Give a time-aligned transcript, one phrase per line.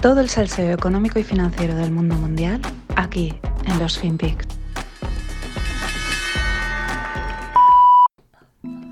[0.00, 2.60] Todo el salseo económico y financiero del mundo mundial
[2.94, 3.34] aquí
[3.66, 4.46] en los FinPix.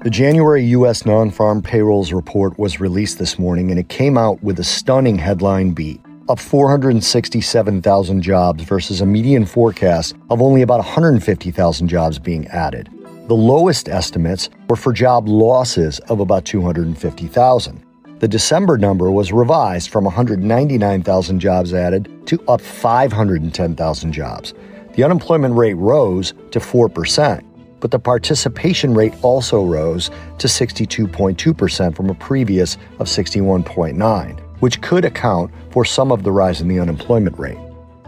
[0.02, 1.06] The January U.S.
[1.06, 5.16] non farm payrolls report was released this morning and it came out with a stunning
[5.16, 12.48] headline beat up 467,000 jobs versus a median forecast of only about 150,000 jobs being
[12.48, 12.88] added.
[13.28, 17.85] The lowest estimates were for job losses of about 250,000.
[18.18, 24.54] The December number was revised from 199,000 jobs added to up 510,000 jobs.
[24.94, 27.44] The unemployment rate rose to 4%,
[27.80, 35.04] but the participation rate also rose to 62.2% from a previous of 61.9 which could
[35.04, 37.58] account for some of the rise in the unemployment rate.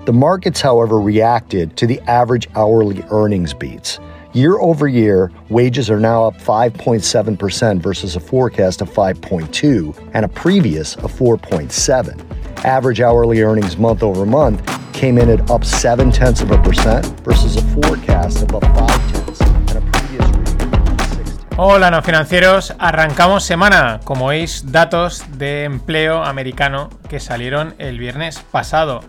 [0.06, 3.98] The markets, however, reacted to the average hourly earnings beats.
[4.34, 10.28] Year over year, wages are now up 5.7% versus a forecast of 5.2 and a
[10.28, 12.62] previous of 4.7.
[12.62, 14.60] Average hourly earnings month over month
[14.92, 19.12] came in at up 7 tenths of a percent versus a forecast of up 5
[19.12, 21.56] tenths and a previous reading of 6 tenths.
[21.56, 22.74] Hola, no financieros.
[22.78, 24.00] Arrancamos semana.
[24.04, 29.00] Como veis, datos de empleo americano que salieron el viernes pasado.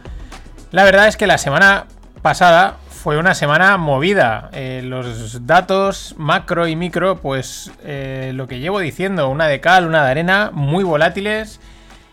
[0.71, 1.87] La verdad es que la semana
[2.21, 4.49] pasada fue una semana movida.
[4.51, 9.87] Eh, los datos macro y micro, pues eh, lo que llevo diciendo, una de cal,
[9.87, 11.61] una de arena, muy volátiles.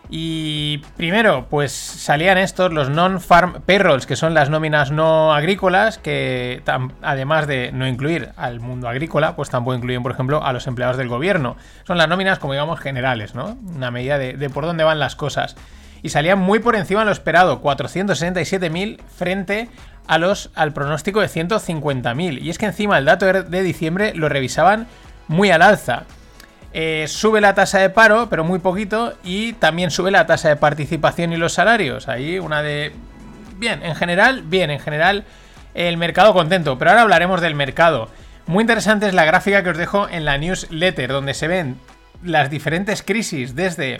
[0.09, 6.63] Y primero, pues salían estos, los non-farm payrolls, que son las nóminas no agrícolas, que
[7.01, 10.95] además de no incluir al mundo agrícola, pues tampoco incluyen, por ejemplo, a los empleados
[10.95, 11.57] del gobierno.
[11.85, 13.57] Son las nóminas, como digamos, generales, ¿no?
[13.75, 15.57] Una medida de, de por dónde van las cosas.
[16.01, 19.69] Y salían muy por encima de lo esperado, 467.000 frente
[20.07, 22.41] a los, al pronóstico de 150.000.
[22.41, 24.87] Y es que encima el dato de de diciembre lo revisaban
[25.27, 26.03] muy al alza.
[26.73, 30.57] Eh, sube la tasa de paro, pero muy poquito, y también sube la tasa de
[30.57, 32.07] participación y los salarios.
[32.07, 32.91] Ahí una de...
[33.57, 35.25] Bien, en general, bien, en general
[35.73, 38.09] el mercado contento, pero ahora hablaremos del mercado.
[38.45, 41.77] Muy interesante es la gráfica que os dejo en la newsletter, donde se ven
[42.23, 43.99] las diferentes crisis desde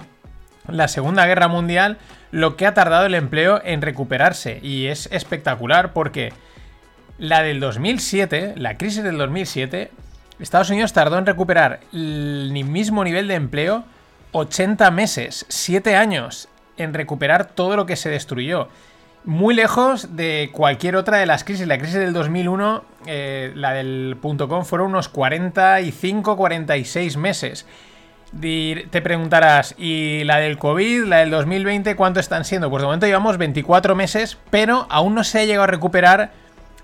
[0.68, 1.98] la Segunda Guerra Mundial,
[2.32, 4.60] lo que ha tardado el empleo en recuperarse.
[4.62, 6.34] Y es espectacular porque
[7.18, 9.92] la del 2007, la crisis del 2007,
[10.40, 13.86] Estados Unidos tardó en recuperar el mismo nivel de empleo
[14.34, 18.70] 80 meses, 7 años en recuperar todo lo que se destruyó.
[19.26, 21.68] Muy lejos de cualquier otra de las crisis.
[21.68, 27.66] La crisis del 2001, eh, la del .com, fueron unos 45-46 meses.
[28.32, 32.70] Te preguntarás, ¿y la del COVID, la del 2020, cuánto están siendo?
[32.70, 36.32] Pues de momento llevamos 24 meses, pero aún no se ha llegado a recuperar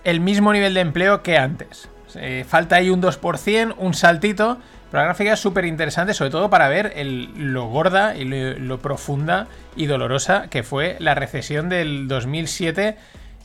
[0.06, 1.90] el mismo nivel de empleo que antes.
[2.16, 4.58] Eh, falta ahí un 2%, un saltito,
[4.90, 8.80] pero la gráfica es súper interesante, sobre todo para ver lo gorda y lo, lo
[8.80, 12.96] profunda y dolorosa que fue la recesión del 2007,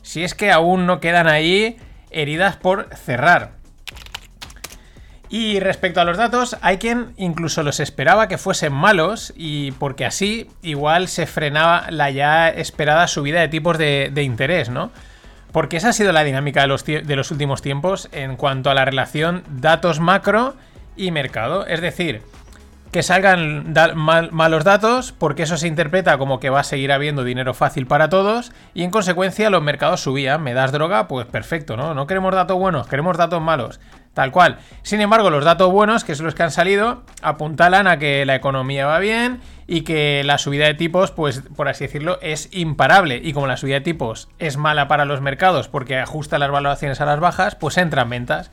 [0.03, 1.77] si es que aún no quedan ahí
[2.11, 3.58] heridas por cerrar.
[5.29, 10.05] Y respecto a los datos, hay quien incluso los esperaba que fuesen malos y porque
[10.05, 14.89] así igual se frenaba la ya esperada subida de tipos de, interés, ¿no?
[15.51, 19.43] Porque esa ha sido la dinámica de los, últimos tiempos en cuanto a la relación
[19.49, 20.55] datos macro
[20.95, 21.65] y mercado.
[21.67, 22.21] Es decir,
[22.91, 23.71] que salgan
[24.31, 28.09] malos datos porque eso se interpreta como que va a seguir habiendo dinero fácil para
[28.09, 30.41] todos y en consecuencia los mercados subían.
[30.41, 31.93] Me das droga, pues perfecto, ¿no?
[31.93, 33.79] No queremos datos buenos, queremos datos malos.
[34.13, 34.57] Tal cual.
[34.81, 38.35] Sin embargo, los datos buenos, que son los que han salido, apuntalan a que la
[38.35, 43.21] economía va bien y que la subida de tipos, pues por así decirlo, es imparable.
[43.23, 46.99] Y como la subida de tipos es mala para los mercados porque ajusta las valoraciones
[47.01, 48.51] a las bajas, pues entran ventas.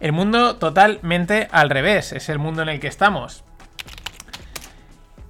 [0.00, 3.44] El mundo totalmente al revés, es el mundo en el que estamos.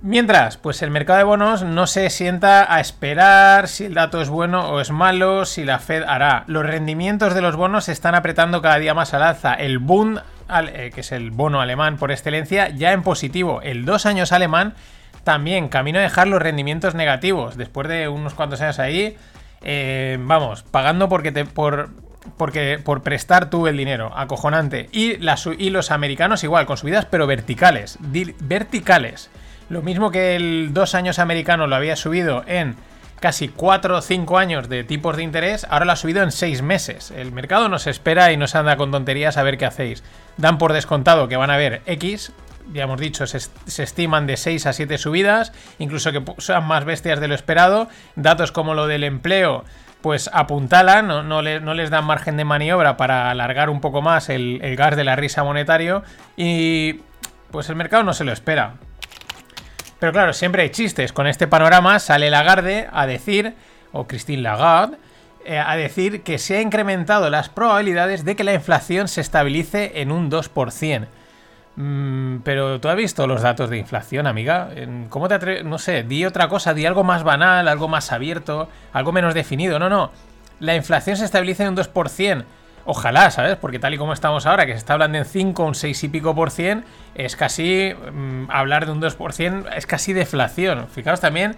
[0.04, 4.28] Mientras, pues el mercado de bonos no se sienta a esperar si el dato es
[4.28, 6.42] bueno o es malo, si la Fed hará.
[6.48, 9.54] Los rendimientos de los bonos se están apretando cada día más al alza.
[9.54, 13.62] El Bund, eh, que es el bono alemán por excelencia, ya en positivo.
[13.62, 14.74] El dos años alemán
[15.22, 17.56] también camino a dejar los rendimientos negativos.
[17.56, 19.16] Después de unos cuantos años ahí,
[19.62, 21.90] eh, vamos, pagando porque te, por,
[22.36, 24.10] porque, por prestar tú el dinero.
[24.16, 24.88] Acojonante.
[24.90, 27.98] Y, las, y los americanos igual, con subidas pero verticales.
[28.00, 29.30] Verticales.
[29.72, 32.76] Lo mismo que el dos años americano lo había subido en
[33.20, 36.60] casi 4 o 5 años de tipos de interés, ahora lo ha subido en 6
[36.60, 37.10] meses.
[37.10, 40.04] El mercado nos espera y nos anda con tonterías a ver qué hacéis.
[40.36, 42.32] Dan por descontado que van a haber X,
[42.74, 43.38] ya hemos dicho, se,
[43.82, 47.88] estiman de 6 a 7 subidas, incluso que sean más bestias de lo esperado.
[48.14, 49.64] Datos como lo del empleo,
[50.02, 54.02] pues apuntalan, no, no le- no les dan margen de maniobra para alargar un poco
[54.02, 56.02] más el gas de la risa monetario
[56.36, 57.00] y
[57.50, 58.74] pues el mercado no se lo espera.
[60.02, 61.12] Pero claro, siempre hay chistes.
[61.12, 63.54] Con este panorama sale Lagarde a decir,
[63.92, 64.96] o Christine Lagarde,
[65.44, 70.00] eh, a decir que se ha incrementado las probabilidades de que la inflación se estabilice
[70.02, 71.06] en un 2%.
[71.76, 74.70] Mm, pero tú has visto los datos de inflación, amiga.
[75.08, 75.64] ¿Cómo te atreves?
[75.64, 79.78] No sé, di otra cosa, di algo más banal, algo más abierto, algo menos definido.
[79.78, 80.10] No, no.
[80.58, 82.44] La inflación se estabiliza en un 2%.
[82.84, 83.56] Ojalá, ¿sabes?
[83.56, 86.08] Porque tal y como estamos ahora, que se está hablando en 5, un 6 y
[86.08, 86.84] pico por cien,
[87.14, 90.88] es casi mm, hablar de un 2%, es casi deflación.
[90.88, 91.56] Fijaos también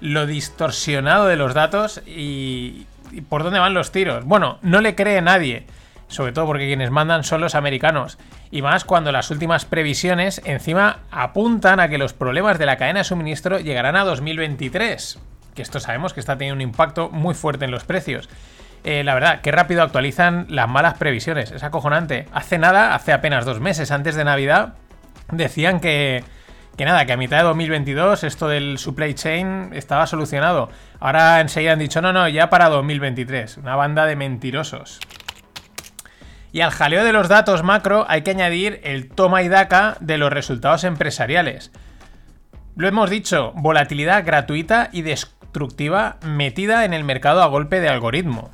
[0.00, 4.24] lo distorsionado de los datos y, y por dónde van los tiros.
[4.24, 5.66] Bueno, no le cree nadie
[6.08, 8.18] sobre todo porque quienes mandan son los americanos.
[8.50, 13.00] Y más cuando las últimas previsiones encima apuntan a que los problemas de la cadena
[13.00, 15.18] de suministro llegarán a 2023.
[15.54, 18.28] Que esto sabemos que está teniendo un impacto muy fuerte en los precios.
[18.84, 21.50] Eh, la verdad, qué rápido actualizan las malas previsiones.
[21.50, 22.26] Es acojonante.
[22.32, 24.74] Hace nada, hace apenas dos meses antes de Navidad,
[25.32, 26.22] decían que,
[26.76, 30.68] que nada, que a mitad de 2022 esto del supply chain estaba solucionado.
[31.00, 33.56] Ahora enseguida han dicho, no, no, ya para 2023.
[33.56, 35.00] Una banda de mentirosos.
[36.52, 40.18] Y al jaleo de los datos macro hay que añadir el toma y daca de
[40.18, 41.72] los resultados empresariales.
[42.76, 48.50] Lo hemos dicho, volatilidad gratuita y destructiva metida en el mercado a golpe de algoritmo.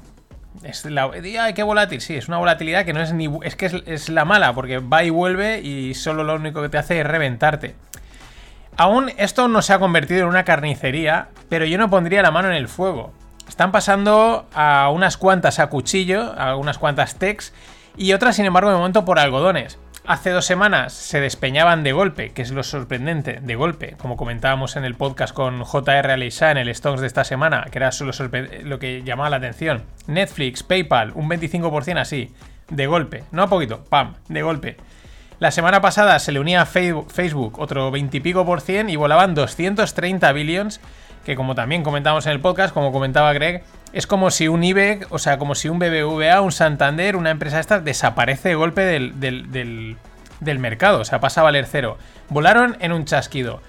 [0.63, 3.31] Es la, ay, qué volátil, sí, es una volatilidad que no es ni.
[3.43, 6.69] Es que es, es la mala, porque va y vuelve y solo lo único que
[6.69, 7.77] te hace es reventarte.
[8.77, 12.49] Aún esto no se ha convertido en una carnicería, pero yo no pondría la mano
[12.49, 13.13] en el fuego.
[13.49, 17.53] Están pasando a unas cuantas a cuchillo, a unas cuantas techs,
[17.97, 19.79] y otras, sin embargo, de momento por algodones.
[20.07, 24.77] Hace dos semanas se despeñaban de golpe, que es lo sorprendente, de golpe, como comentábamos
[24.77, 28.13] en el podcast con JR Aleisha en el Stocks de esta semana, que era solo
[28.65, 29.85] lo que llamaba la atención.
[30.07, 32.35] Netflix, PayPal, un 25% así,
[32.71, 34.77] de golpe, no a poquito, pam, de golpe.
[35.39, 38.97] La semana pasada se le unía a Facebook otro 20 y pico por cien y
[38.97, 40.81] volaban 230 billions,
[41.25, 43.63] que como también comentamos en el podcast, como comentaba Greg,
[43.93, 47.61] es como si un IBEC, o sea, como si un BBVA, un Santander, una empresa
[47.61, 49.97] esta, desaparece de golpe del,
[50.59, 51.99] mercado, o sea, pasa a valer cero.
[52.29, 53.61] Volaron en un chasquido.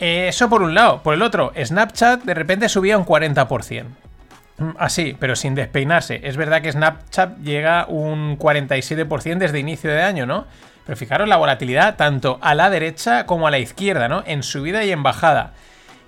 [0.00, 1.02] Eh, eso por un lado.
[1.02, 3.84] Por el otro, Snapchat de repente subía un 40%.
[4.58, 6.20] Mm, así, pero sin despeinarse.
[6.24, 10.46] Es verdad que Snapchat llega un 47% desde inicio de año, ¿no?
[10.84, 14.22] Pero fijaros la volatilidad tanto a la derecha como a la izquierda, ¿no?
[14.26, 15.52] En subida y en bajada.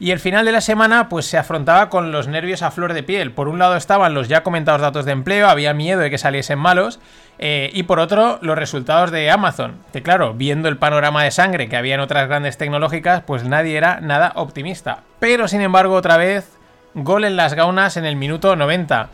[0.01, 3.03] Y el final de la semana pues se afrontaba con los nervios a flor de
[3.03, 3.33] piel.
[3.33, 6.59] Por un lado estaban los ya comentados datos de empleo, había miedo de que saliesen
[6.59, 7.01] malos.
[7.39, 9.75] Eh, y por otro, los resultados de Amazon.
[9.93, 13.77] Que claro, viendo el panorama de sangre que había en otras grandes tecnológicas, pues nadie
[13.77, 15.01] era nada optimista.
[15.19, 16.51] Pero sin embargo, otra vez,
[16.95, 19.11] gol en las gaunas en el minuto 90.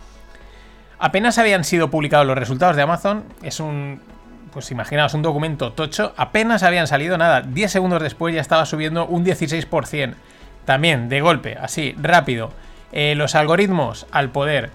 [1.01, 4.01] Apenas habían sido publicados los resultados de Amazon, es un
[4.53, 9.05] pues imaginaos un documento tocho, apenas habían salido nada, 10 segundos después ya estaba subiendo
[9.05, 10.15] un 16%.
[10.67, 12.53] También, de golpe, así, rápido.
[12.93, 14.71] Eh, los algoritmos al poder.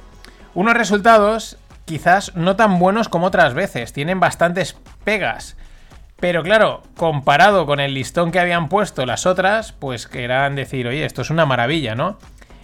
[0.56, 5.58] Unos resultados quizás no tan buenos como otras veces, tienen bastantes pegas.
[6.20, 11.04] Pero claro, comparado con el listón que habían puesto las otras, pues querrán decir, oye,
[11.04, 12.18] esto es una maravilla, ¿no?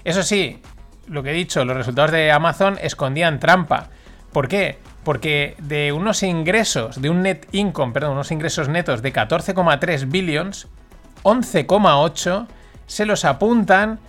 [0.03, 0.61] Eso sí,
[1.07, 3.89] lo que he dicho, los resultados de Amazon escondían trampa.
[4.31, 4.77] ¿Por qué?
[5.03, 10.67] Porque de unos ingresos, de un net income, perdón, unos ingresos netos de 14,3 billions,
[11.23, 12.47] 11,8
[12.87, 13.99] se los apuntan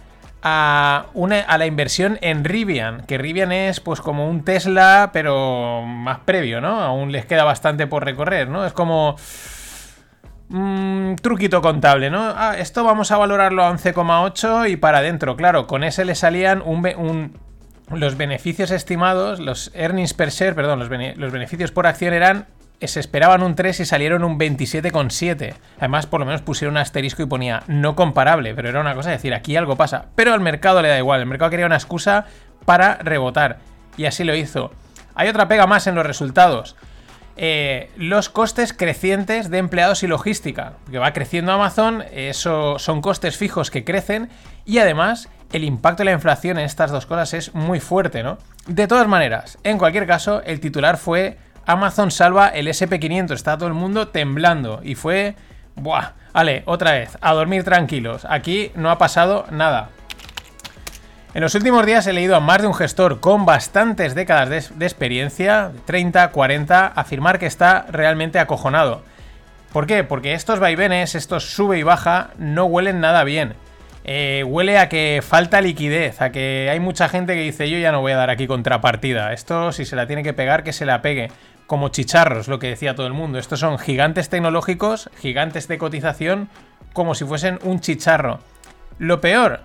[0.43, 5.83] a, una, a la inversión en Rivian, que Rivian es pues como un Tesla, pero
[5.85, 6.81] más previo, ¿no?
[6.81, 8.65] Aún les queda bastante por recorrer, ¿no?
[8.65, 9.17] Es como...
[10.51, 12.33] un mm, truquito contable, ¿no?
[12.37, 15.37] Ah, esto vamos a valorarlo a 11,8 y para adentro.
[15.37, 17.37] Claro, con ese le salían un,
[17.91, 22.47] los beneficios estimados, los earnings per share, perdón, los, los beneficios por acción eran
[22.87, 25.55] se esperaban un 3 y salieron un 27,7.
[25.79, 29.11] Además, por lo menos pusieron un asterisco y ponía no comparable, pero era una cosa
[29.11, 30.07] de decir, aquí algo pasa.
[30.15, 32.27] Pero al mercado le da igual, el mercado quería una excusa
[32.65, 33.59] para rebotar.
[33.97, 34.71] Y así lo hizo.
[35.15, 36.77] Hay otra pega más en los resultados.
[37.41, 40.75] Eh, los costes crecientes de empleados y logística.
[40.91, 44.29] Que va creciendo Amazon, eso son costes fijos que crecen
[44.65, 48.39] y además el impacto de la inflación en estas dos cosas es muy fuerte, ¿no?
[48.67, 53.69] De todas maneras, en cualquier caso, el titular fue Amazon salva el SP500, está todo
[53.69, 55.37] el mundo temblando y fue...
[55.77, 59.91] Buah, vale, otra vez, a dormir tranquilos, aquí no ha pasado nada.
[61.35, 64.65] En los últimos días he leído a más de un gestor con bastantes décadas de,
[64.77, 69.03] de, experiencia, 30, 40, afirmar que está realmente acojonado.
[69.71, 70.05] ¿Por qué?
[70.05, 73.53] Porque estos vaivenes, estos sube y baja, no huelen nada bien.
[74.05, 77.93] Eh, huele a que falta liquidez, a que hay mucha gente que dice yo ya
[77.93, 79.33] no voy a dar aquí contrapartida.
[79.33, 81.31] Esto si se la tiene que pegar, que se la pegue.
[81.67, 83.39] Como chicharros, lo que decía todo el mundo.
[83.39, 86.49] Estos son gigantes tecnológicos, gigantes de cotización,
[86.95, 88.41] como si fuesen un chicharro.
[88.99, 89.61] Lo peor,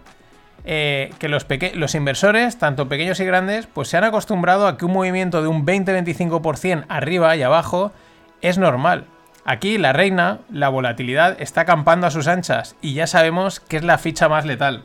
[0.66, 4.86] eh, que los, los, inversores, tanto pequeños y grandes, pues se han acostumbrado a que
[4.86, 7.94] un movimiento de un 20-25% arriba y abajo
[8.42, 9.06] es normal.
[9.46, 13.84] Aquí la reina, la volatilidad, está acampando a sus anchas y ya sabemos que es
[13.84, 14.84] la ficha más letal.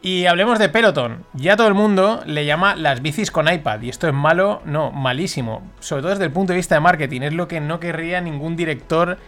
[0.00, 1.24] Y hablemos de Peloton.
[1.34, 3.82] Ya todo el mundo le llama las bicis con iPad.
[3.82, 5.62] Y esto es malo, no, malísimo.
[5.80, 7.22] Sobre todo desde el punto de vista de marketing.
[7.22, 9.18] Es lo que no querría ningún director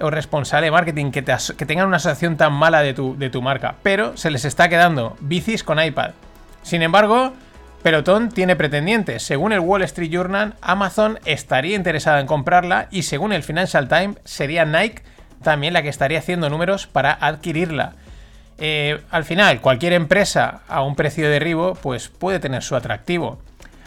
[0.00, 3.74] o responsable de marketing que, que tengan una asociación tan mala de tu marca.
[3.82, 6.12] Pero se les está quedando bicis con iPad.
[6.62, 7.32] Sin embargo,
[7.82, 9.22] Peloton tiene pretendientes.
[9.22, 14.18] Según el Wall Street Journal, Amazon estaría interesada en comprarla y según el Financial Times
[14.24, 15.02] sería Nike
[15.42, 17.94] también la que estaría haciendo números para adquirirla.
[18.58, 23.38] Eh, al final, cualquier empresa a un precio de derribo pues puede tener su atractivo.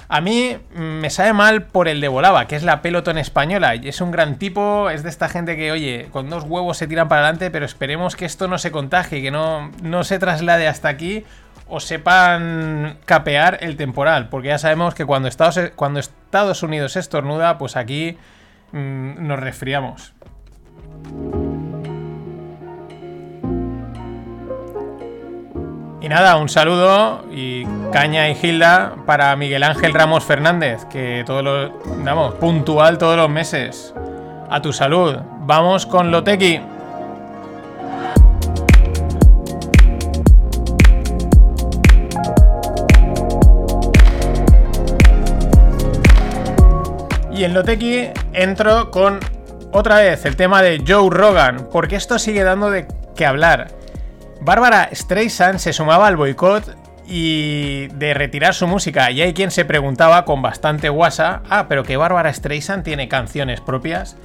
[0.09, 3.75] A mí mm, me sabe mal por el de Volaba, que es la Peloton española.
[3.75, 7.07] Es un gran tipo, es de esta gente que, oye, con dos huevos se tiran
[7.07, 10.89] para adelante, pero esperemos que esto no se contagie, que no, no se traslade hasta
[10.89, 11.23] aquí
[11.67, 17.57] o sepan capear el temporal, porque ya sabemos que cuando Estados, cuando Estados Unidos estornuda,
[17.57, 18.17] pues aquí
[18.71, 20.13] mm, nos resfriamos.
[26.03, 31.41] Y nada, un saludo y caña y gilda para Miguel Ángel Ramos Fernández, que todo
[31.41, 33.93] lo, vamos, puntual todos los meses.
[34.49, 35.15] A tu salud.
[35.45, 36.59] Vamos con Lotequi.
[47.33, 49.19] Y en Lotequi entro con
[49.71, 53.69] otra vez el tema de Joe Rogan, porque esto sigue dando de qué hablar.
[54.41, 59.09] Bárbara Streisand se sumaba al boicot y de retirar su música.
[59.09, 63.61] Y hay quien se preguntaba con bastante guasa, ah, pero que Bárbara Streisand tiene canciones
[63.61, 64.15] propias.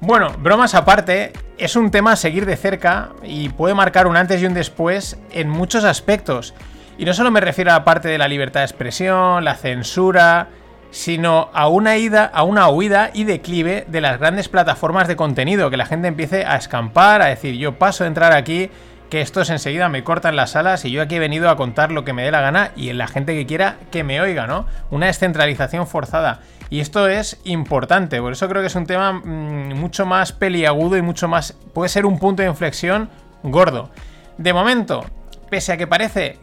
[0.00, 4.40] Bueno, bromas aparte, es un tema a seguir de cerca y puede marcar un antes
[4.40, 6.54] y un después en muchos aspectos.
[6.96, 10.48] Y no solo me refiero a la parte de la libertad de expresión, la censura,
[10.92, 15.70] sino a una ida, a una huida y declive de las grandes plataformas de contenido,
[15.70, 18.70] que la gente empiece a escampar, a decir, yo paso de entrar aquí,
[19.10, 22.04] que estos enseguida me cortan las alas y yo aquí he venido a contar lo
[22.04, 24.66] que me dé la gana y en la gente que quiera que me oiga, ¿no?
[24.90, 26.40] Una descentralización forzada.
[26.68, 30.96] Y esto es importante, por eso creo que es un tema mm, mucho más peliagudo
[30.96, 31.52] y mucho más...
[31.74, 33.10] puede ser un punto de inflexión
[33.42, 33.90] gordo.
[34.38, 35.04] De momento,
[35.50, 36.38] pese a que parece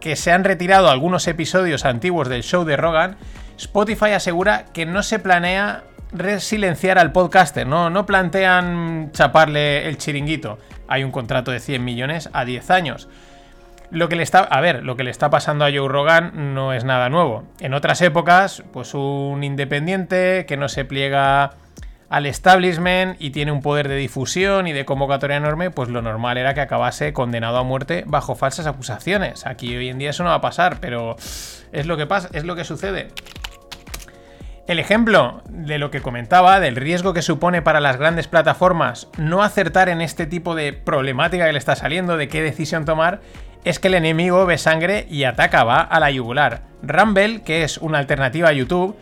[0.00, 3.16] que se han retirado algunos episodios antiguos del show de Rogan,
[3.56, 7.90] Spotify asegura que no se planea resilenciar al podcaster, ¿no?
[7.90, 10.58] no plantean chaparle el chiringuito.
[10.86, 13.08] Hay un contrato de 100 millones a 10 años.
[13.90, 16.72] Lo que le está, a ver, lo que le está pasando a Joe Rogan no
[16.72, 17.44] es nada nuevo.
[17.58, 21.52] En otras épocas, pues un independiente que no se pliega
[22.08, 26.38] al establishment y tiene un poder de difusión y de convocatoria enorme, pues lo normal
[26.38, 29.46] era que acabase condenado a muerte bajo falsas acusaciones.
[29.46, 31.16] Aquí hoy en día eso no va a pasar, pero
[31.72, 33.08] es lo que pasa, es lo que sucede.
[34.66, 39.42] El ejemplo de lo que comentaba, del riesgo que supone para las grandes plataformas no
[39.42, 43.20] acertar en este tipo de problemática que le está saliendo, de qué decisión tomar,
[43.64, 46.64] es que el enemigo ve sangre y ataca, va a la yugular.
[46.82, 48.94] Rumble, que es una alternativa a YouTube,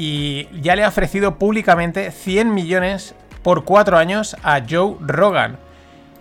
[0.00, 5.58] y ya le ha ofrecido públicamente 100 millones por 4 años a Joe Rogan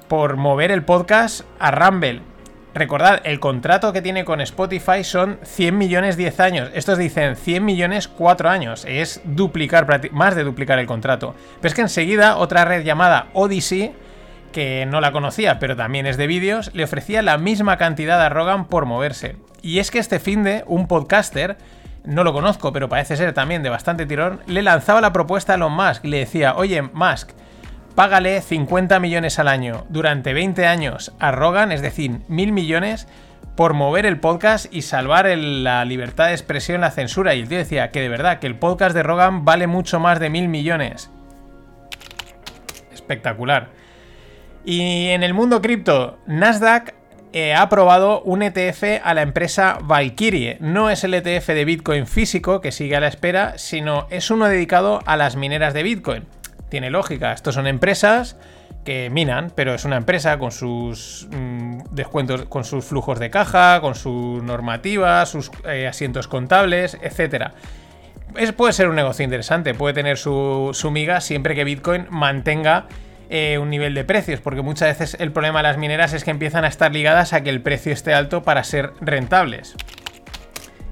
[0.07, 2.24] por mover el podcast a Rumble.
[2.74, 6.72] Recordad, el contrato que tiene con Spotify son 100 millones 10 años.
[6.74, 8.84] Estos dicen 100 millones 4 años.
[8.88, 11.36] Es duplicar, más de duplicar el contrato.
[11.62, 13.93] Pero es que enseguida otra red llamada Odyssey,
[14.51, 18.29] que no la conocía, pero también es de vídeos, le ofrecía la misma cantidad a
[18.29, 19.36] Rogan por moverse.
[19.62, 21.57] Y es que este fin de un podcaster,
[22.04, 25.56] no lo conozco, pero parece ser también de bastante tirón, le lanzaba la propuesta a
[25.56, 27.32] Elon Musk y le decía, oye, Musk,
[27.96, 33.08] págale 50 millones al año durante 20 años a Rogan, es decir, mil millones,
[33.58, 37.34] por mover el podcast y salvar la libertad de expresión, la censura.
[37.34, 40.20] Y el tío decía que de verdad, que el podcast de Rogan vale mucho más
[40.20, 41.10] de mil millones.
[42.94, 43.70] Espectacular.
[44.63, 46.94] Y en el mundo cripto, Nasdaq
[47.38, 50.58] eh, ha aprobado un ETF a la empresa Valkyrie.
[50.60, 54.48] No es el ETF de Bitcoin físico que sigue a la espera, sino es uno
[54.48, 56.25] dedicado a las mineras de Bitcoin
[56.70, 57.34] tiene lógica.
[57.34, 58.38] Estos son empresas
[58.84, 63.82] que minan, pero es una empresa con sus mm, descuentos, con sus flujos de caja,
[63.82, 67.51] con su normativa, sus eh, asientos contables, etc.
[68.36, 72.88] Es, puede ser un negocio interesante, puede tener su, su miga siempre que Bitcoin mantenga
[73.29, 76.31] eh, un nivel de precios, porque muchas veces el problema de las mineras es que
[76.31, 79.75] empiezan a estar ligadas a que el precio esté alto para ser rentables.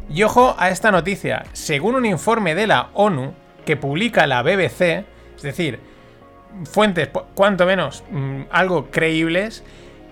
[0.10, 3.34] Y ojo a esta noticia, según un informe de la ONU
[3.66, 5.80] que publica la BBC, es decir,
[6.70, 9.64] fuentes cuanto menos mm, algo creíbles,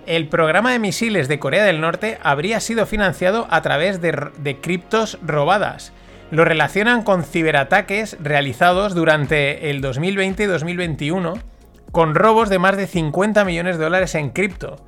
[0.06, 4.60] el programa de misiles de Corea del Norte habría sido financiado a través de, de
[4.60, 5.92] criptos robadas.
[6.30, 11.53] Lo relacionan con ciberataques realizados durante el 2020 y 2021
[11.94, 14.84] con robos de más de 50 millones de dólares en cripto.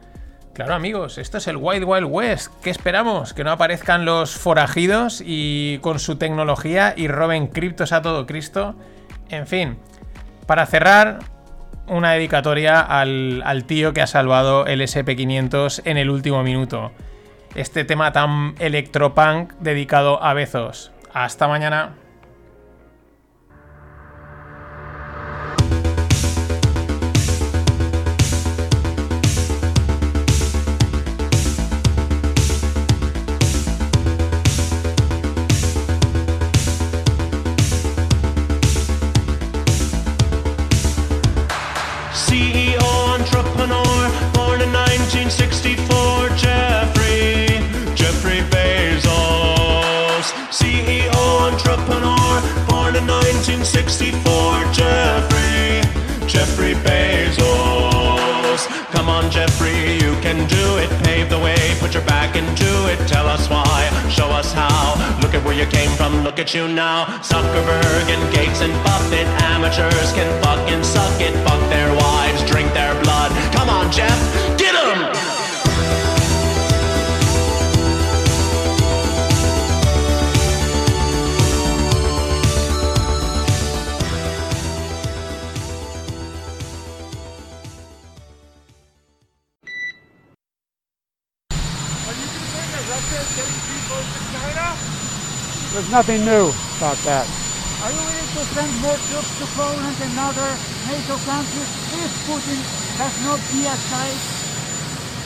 [0.53, 2.53] Claro amigos, esto es el Wild Wild West.
[2.65, 3.33] ¿Qué esperamos?
[3.33, 8.75] ¿Que no aparezcan los forajidos y con su tecnología y roben criptos a todo Cristo?
[9.29, 9.79] En fin,
[10.47, 11.21] para cerrar,
[11.87, 16.91] una dedicatoria al, tío que ha salvado el SP500 en el último minuto.
[17.55, 20.91] Este tema tan electropunk dedicado a Bezos.
[21.15, 21.95] Hasta mañana.
[60.23, 60.88] can do it.
[61.04, 62.99] Pave the way, put your back into it.
[63.08, 64.94] Tell us why, show us how.
[65.23, 67.06] Look at where you came from, look at you now.
[67.23, 71.35] Zuckerberg and Gates and Buffett, amateurs can fucking suck it.
[71.46, 73.30] Fuck their wives, drink their blood.
[73.52, 74.18] Come on, Jeff,
[74.58, 75.36] get 'em!
[95.76, 96.49] There's nothing new
[96.81, 97.28] about that.
[97.85, 100.57] Are you willing to send more troops to Poland and other
[100.88, 101.69] NATO countries
[102.00, 102.57] if Putin
[102.96, 104.20] does not de-escalate?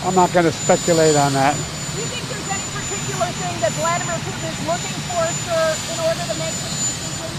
[0.02, 1.54] I'm not going to speculate on that.
[1.54, 5.98] Do you think there's any particular thing that Vladimir Putin is looking for, sir, in
[6.02, 7.30] order to make this decision?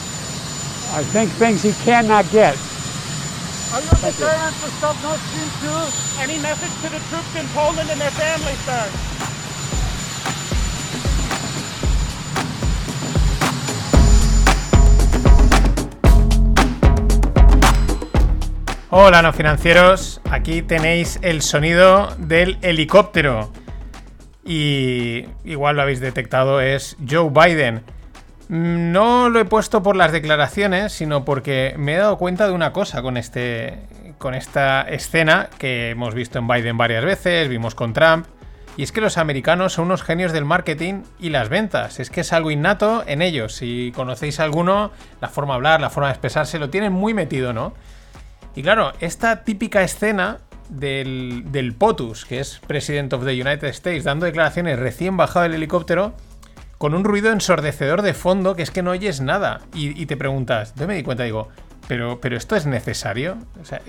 [0.96, 2.56] I think things he cannot get.
[3.76, 6.24] Are you determined to stop Nord Stream 2?
[6.24, 8.88] Any message to the troops in Poland and their families, sir?
[18.94, 23.50] Hola no financieros, aquí tenéis el sonido del helicóptero.
[24.44, 27.84] Y igual lo habéis detectado, es Joe Biden.
[28.50, 32.74] No lo he puesto por las declaraciones, sino porque me he dado cuenta de una
[32.74, 33.80] cosa con, este,
[34.18, 38.26] con esta escena que hemos visto en Biden varias veces, vimos con Trump.
[38.76, 42.02] Y es que los americanos son unos genios del marketing y las ventas.
[42.02, 43.56] Es que es algo innato en ellos.
[43.56, 47.54] Si conocéis alguno, la forma de hablar, la forma de expresarse, lo tienen muy metido,
[47.54, 47.74] ¿no?
[48.56, 54.26] Y claro, esta típica escena del, POTUS, que es President of the United States, dando
[54.26, 56.14] declaraciones recién bajado del helicóptero,
[56.78, 59.62] con un ruido ensordecedor de fondo que es que no oyes nada.
[59.74, 61.50] Y, te preguntas, yo me di cuenta, digo,
[61.88, 63.38] ¿pero, pero esto es necesario?
[63.62, 63.82] O sea,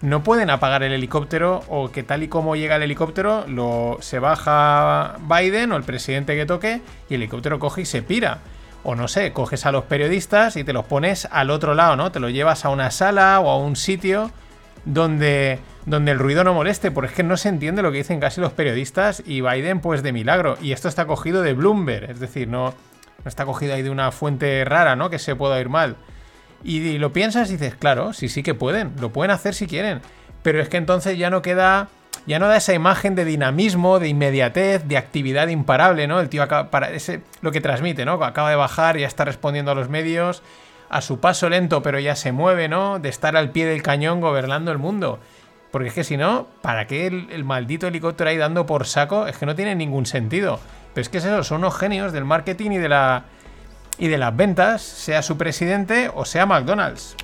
[0.00, 4.20] no pueden apagar el helicóptero o que tal y como llega el helicóptero, lo, se
[4.20, 8.38] baja Biden o el presidente que toque y el helicóptero coge y se pira.
[8.84, 12.12] O no sé, coges a los periodistas y te los pones al otro lado, ¿no?
[12.12, 14.30] Te los llevas a una sala o a un sitio
[14.84, 18.20] donde, donde el ruido no moleste, porque es que no se entiende lo que dicen
[18.20, 20.56] casi los periodistas y Biden pues de milagro.
[20.62, 22.74] Y esto está cogido de Bloomberg, es decir, no,
[23.24, 25.10] no está cogido ahí de una fuente rara, ¿no?
[25.10, 25.96] Que se pueda oír mal.
[26.64, 29.66] Y, y lo piensas y dices, claro, sí, sí que pueden, lo pueden hacer si
[29.66, 30.00] quieren.
[30.42, 31.88] Pero es que entonces ya no queda
[32.26, 36.20] ya no da esa imagen de dinamismo, de inmediatez, de actividad imparable, ¿no?
[36.20, 38.22] El tío acaba, para ese, lo que transmite, ¿no?
[38.24, 40.42] Acaba de bajar, ya está respondiendo a los medios,
[40.90, 42.98] a su paso lento, pero ya se mueve, ¿no?
[42.98, 45.18] De estar al pie del cañón gobernando el mundo.
[45.70, 49.26] Porque es que si no, ¿para qué el, maldito helicóptero ahí dando por saco?
[49.26, 50.60] Es que no tiene ningún sentido.
[50.94, 53.24] Pero es que es eso, son unos genios del marketing y de la.
[53.98, 57.16] y de las ventas, sea su presidente o sea McDonald's.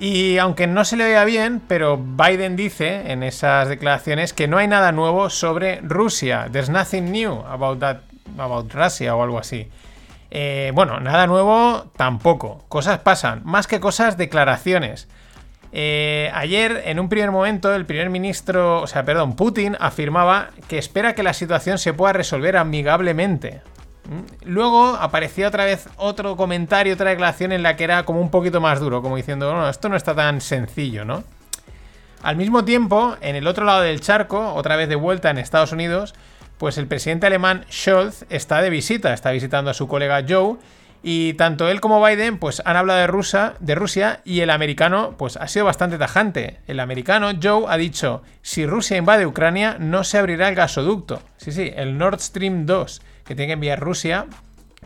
[0.00, 4.56] Y aunque no se le vea bien, pero Biden dice en esas declaraciones que no
[4.56, 6.48] hay nada nuevo sobre Rusia.
[6.50, 7.98] There's nothing new about that,
[8.38, 9.68] about Russia o algo así.
[10.30, 12.64] Eh, bueno, nada nuevo tampoco.
[12.70, 13.42] Cosas pasan.
[13.44, 15.06] Más que cosas, declaraciones.
[15.70, 20.78] Eh, ayer, en un primer momento, el primer ministro, o sea, perdón, Putin afirmaba que
[20.78, 23.60] espera que la situación se pueda resolver amigablemente.
[24.44, 28.60] Luego aparecía otra vez otro comentario, otra declaración en la que era como un poquito
[28.60, 31.22] más duro, como diciendo, no, esto no está tan sencillo, ¿no?
[32.22, 35.72] Al mismo tiempo, en el otro lado del charco, otra vez de vuelta en Estados
[35.72, 36.14] Unidos,
[36.58, 40.56] pues el presidente alemán Scholz está de visita, está visitando a su colega Joe
[41.02, 45.14] y tanto él como Biden pues han hablado de Rusia, de Rusia y el americano
[45.16, 46.58] pues ha sido bastante tajante.
[46.66, 51.22] El americano Joe ha dicho, si Rusia invade Ucrania no se abrirá el gasoducto.
[51.38, 54.26] Sí, sí, el Nord Stream 2 que tiene que enviar Rusia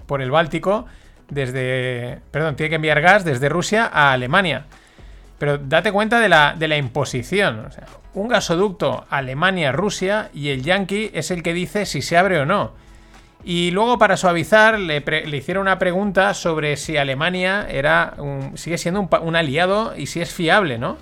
[0.04, 0.84] por el Báltico
[1.30, 4.66] desde, perdón, tiene que enviar gas desde Rusia a Alemania.
[5.38, 7.60] Pero date cuenta de la, de la imposición.
[7.60, 12.38] O sea, un gasoducto Alemania-Rusia y el Yankee es el que dice si se abre
[12.38, 12.72] o no.
[13.42, 18.12] Y luego, para suavizar, le, le hicieron una pregunta sobre si Alemania era
[18.56, 20.98] sigue siendo un aliado y si es fiable, ¿no?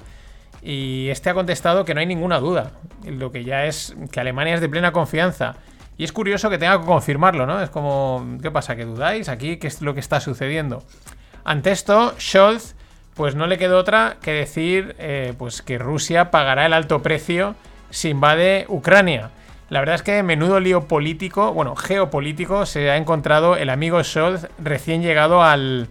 [0.62, 2.70] Y este ha contestado que no hay ninguna duda.
[3.04, 5.56] Lo que ya es que Alemania es de plena confianza.
[5.98, 7.60] Y es curioso que tenga que confirmarlo, ¿no?
[7.60, 8.76] Es como, ¿qué pasa?
[8.76, 9.58] ¿Que dudáis aquí?
[9.58, 10.82] ¿Qué es lo que está sucediendo?
[11.44, 12.74] Ante esto, Scholz,
[13.14, 17.54] pues no le quedó otra que decir eh, pues que Rusia pagará el alto precio
[17.90, 19.30] si invade Ucrania.
[19.68, 24.46] La verdad es que menudo lío político, bueno, geopolítico, se ha encontrado el amigo Scholz
[24.58, 25.88] recién llegado al,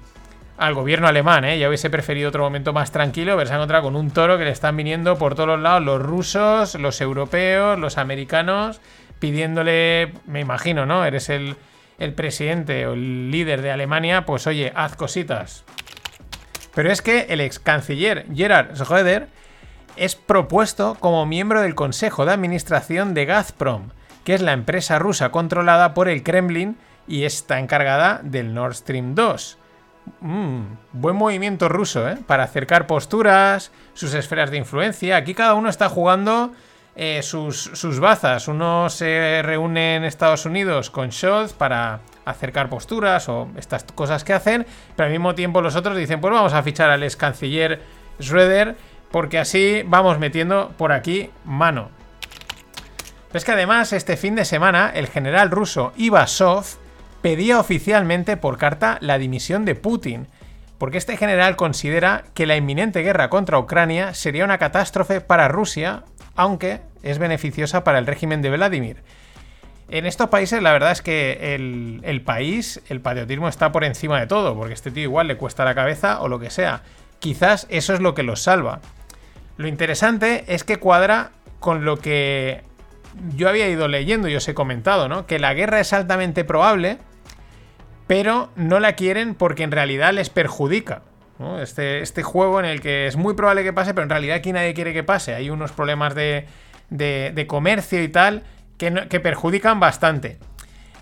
[0.57, 1.57] al gobierno alemán, ¿eh?
[1.57, 4.45] Ya hubiese preferido otro momento más tranquilo, pero se ha encontrado con un toro que
[4.45, 8.81] le están viniendo por todos los lados, los rusos, los europeos, los americanos,
[9.21, 11.05] pidiéndole, me imagino, ¿no?
[11.05, 11.55] Eres el,
[11.99, 15.63] el presidente o el líder de Alemania, pues oye, haz cositas.
[16.73, 19.27] Pero es que el ex canciller Gerhard Schröder
[19.95, 23.89] es propuesto como miembro del Consejo de Administración de Gazprom,
[24.23, 29.13] que es la empresa rusa controlada por el Kremlin y está encargada del Nord Stream
[29.13, 29.57] 2.
[30.21, 30.61] Mm,
[30.93, 32.17] buen movimiento ruso, ¿eh?
[32.25, 35.17] Para acercar posturas, sus esferas de influencia.
[35.17, 36.51] Aquí cada uno está jugando
[36.95, 38.47] eh, sus, bazas.
[38.47, 44.33] Uno se reúne en Estados Unidos con Scholz para acercar posturas o estas cosas que
[44.33, 47.81] hacen, pero al mismo tiempo los otros dicen, pues vamos a fichar al ex canciller
[48.19, 48.75] Schröder
[49.11, 51.89] porque así vamos metiendo por aquí mano.
[53.33, 56.65] Es que además este fin de semana el general ruso Ivasov
[57.21, 60.27] pedía oficialmente por carta la dimisión de Putin,
[60.77, 66.03] porque este general considera que la inminente guerra contra Ucrania sería una catástrofe para Rusia,
[66.35, 68.97] aunque es beneficiosa para el régimen de Vladimir.
[69.89, 74.27] En estos países la verdad es que el, país, el patriotismo está por encima de
[74.27, 76.83] todo, porque este tío igual le cuesta la cabeza o lo que sea.
[77.19, 78.79] Quizás eso es lo que los salva.
[79.57, 82.63] Lo interesante es que cuadra con lo que
[83.35, 85.27] yo había ido leyendo y os he comentado, ¿no?
[85.27, 86.97] Que la guerra es altamente probable,
[88.07, 91.01] pero no la quieren porque en realidad les perjudica.
[91.61, 94.53] Este, este juego en el que es muy probable que pase, pero en realidad aquí
[94.53, 95.33] nadie quiere que pase.
[95.33, 96.45] Hay unos problemas de,
[96.89, 98.43] de, comercio y tal
[98.77, 100.37] que, que perjudican bastante.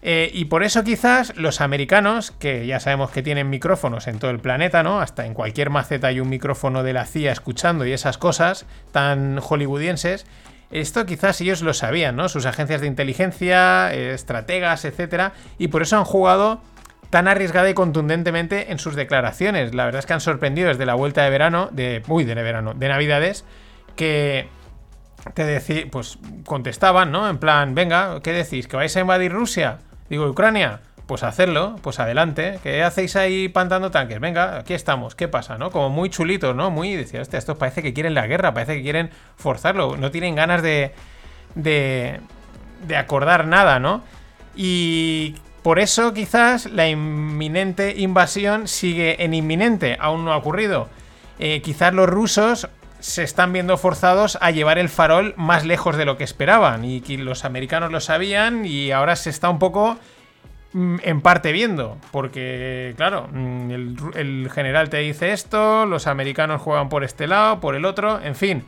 [0.02, 4.32] Eh, y por eso quizás los americanos, que ya sabemos que tienen micrófonos en todo
[4.32, 5.02] el planeta, ¿no?
[5.02, 9.40] Hasta en cualquier maceta hay un micrófono de la CIA escuchando y esas cosas tan
[9.40, 10.26] hollywoodienses.
[10.72, 12.30] Esto quizás ellos lo sabían, ¿no?
[12.30, 16.62] Sus agencias de inteligencia, eh, estrategas, etcétera, y por eso han jugado
[17.10, 19.74] tan arriesgada y contundentemente en sus declaraciones.
[19.74, 22.74] La verdad es que han sorprendido desde la vuelta de verano, de uy, de verano,
[22.74, 23.46] de Navidades,
[23.96, 24.48] que
[25.34, 27.30] te decí, pues contestaban, ¿no?
[27.30, 28.68] En plan, venga, ¿qué decís?
[28.68, 29.80] ¿Que vais a invadir Rusia?
[30.10, 30.82] Digo, Ucrania.
[31.08, 32.60] Pues hacerlo, pues adelante.
[32.62, 34.20] ¿Qué hacéis ahí pantando tanques?
[34.20, 35.16] Venga, aquí estamos.
[35.16, 35.72] ¿Qué pasa, no?
[35.72, 36.70] Como muy chulitos, ¿no?
[36.70, 39.98] Muy, decía, hostia, estos parece que quieren la guerra, parece que quieren forzarlo.
[39.98, 40.94] No tienen ganas de,
[41.56, 42.20] de,
[42.88, 44.04] de acordar nada, ¿no?
[44.56, 50.90] Y por eso quizás la inminente invasión sigue en inminente, aún no ha ocurrido.
[51.40, 52.70] Eh, quizás los rusos
[53.00, 57.02] se están viendo forzados a llevar el farol más lejos de lo que esperaban y
[57.02, 59.98] que los americanos lo sabían y ahora se está un poco
[60.74, 66.62] mm, en parte viendo, porque claro, mm, el, el general te dice esto, los americanos
[66.62, 68.66] juegan por este lado, por el otro, en fin,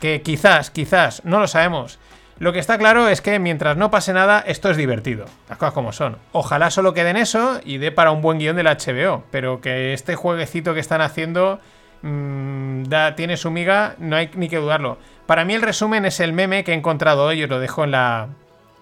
[0.00, 1.98] que quizás, quizás, no lo sabemos.
[2.40, 5.26] Lo que está claro es que mientras no pase nada, esto es divertido.
[5.48, 6.16] Las cosas como son.
[6.32, 9.22] Ojalá solo quede en eso y dé para un buen guion del HBO.
[9.30, 11.60] Pero que este jueguecito que están haciendo
[12.02, 14.98] mm, da, tiene su miga, no hay ni que dudarlo.
[15.26, 17.90] Para mí el resumen es el meme que he encontrado hoy, os lo dejo en
[17.92, 18.28] la,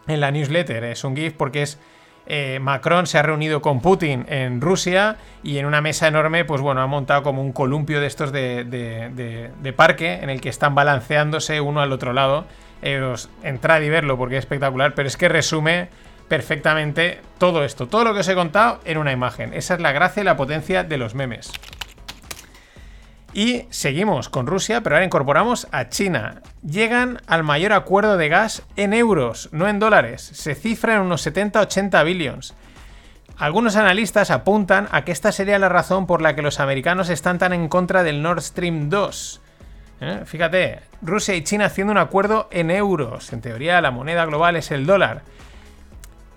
[0.07, 0.85] en la newsletter.
[0.85, 1.79] Es un GIF porque es
[2.31, 6.61] eh, Macron se ha reunido con Putin en Rusia y en una mesa enorme, pues
[6.61, 10.49] bueno, ha montado como un columpio de estos de- de- de parque en el que
[10.51, 12.45] están balanceándose uno al otro lado.
[12.83, 15.89] Eh, os entrad y verlo porque es espectacular, pero es que resume
[16.29, 19.55] perfectamente todo esto, todo lo que os he contado en una imagen.
[19.55, 21.51] Esa es la gracia y la potencia de los memes.
[23.33, 26.43] Y seguimos con Rusia, pero ahora incorporamos a China.
[26.63, 30.23] Llegan al mayor acuerdo de gas en euros, no en dólares.
[30.23, 32.55] Se cifra en unos 70-80 billions.
[33.37, 37.39] Algunos analistas apuntan a que esta sería la razón por la que los americanos están
[37.39, 39.41] tan en contra del Nord Stream 2.
[40.01, 40.23] ¿Eh?
[40.25, 43.33] Fíjate, Rusia y China haciendo un acuerdo en euros.
[43.33, 45.23] En teoría la moneda global es el dólar.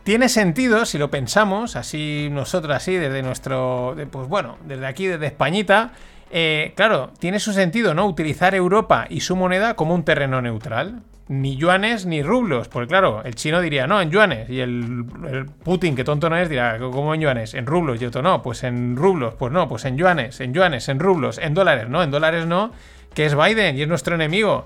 [0.03, 3.95] Tiene sentido si lo pensamos, así nosotros, así, desde nuestro.
[4.09, 5.91] Pues bueno, desde aquí, desde Españita.
[6.31, 8.07] Eh, claro, tiene su sentido, ¿no?
[8.07, 11.03] Utilizar Europa y su moneda como un terreno neutral.
[11.27, 12.67] Ni yuanes ni rublos.
[12.67, 14.49] Porque claro, el chino diría, no, en yuanes.
[14.49, 17.53] Y el, el Putin, que tonto no es, dirá, ¿cómo en yuanes?
[17.53, 18.01] En rublos.
[18.01, 19.35] Y otro, no, pues en rublos.
[19.35, 21.89] Pues no, pues en yuanes, en yuanes, en rublos, en dólares.
[21.89, 22.71] No, en dólares no,
[23.13, 24.65] que es Biden y es nuestro enemigo.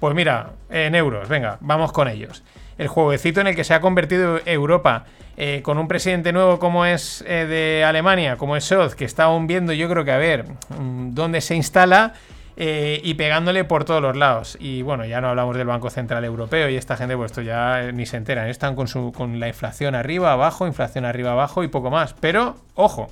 [0.00, 2.42] Pues mira, en euros, venga, vamos con ellos
[2.78, 5.04] el jueguecito en el que se ha convertido Europa.
[5.38, 9.24] Eh, con un presidente nuevo como es eh, de Alemania, como es Scholz, que está
[9.24, 10.46] aún viendo, yo creo que a ver
[10.78, 12.14] mm, dónde se instala
[12.56, 14.56] eh, y pegándole por todos los lados.
[14.58, 17.92] Y bueno, ya no hablamos del Banco Central Europeo y esta gente, pues esto ya
[17.92, 18.48] ni se enteran.
[18.48, 22.14] Están con, su, con la inflación arriba, abajo, inflación arriba, abajo y poco más.
[22.14, 23.08] Pero, ojo.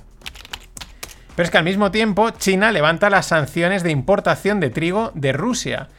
[1.35, 5.33] Pero es que al mismo tiempo China levanta las sanciones de importación de trigo de
[5.33, 5.89] Rusia.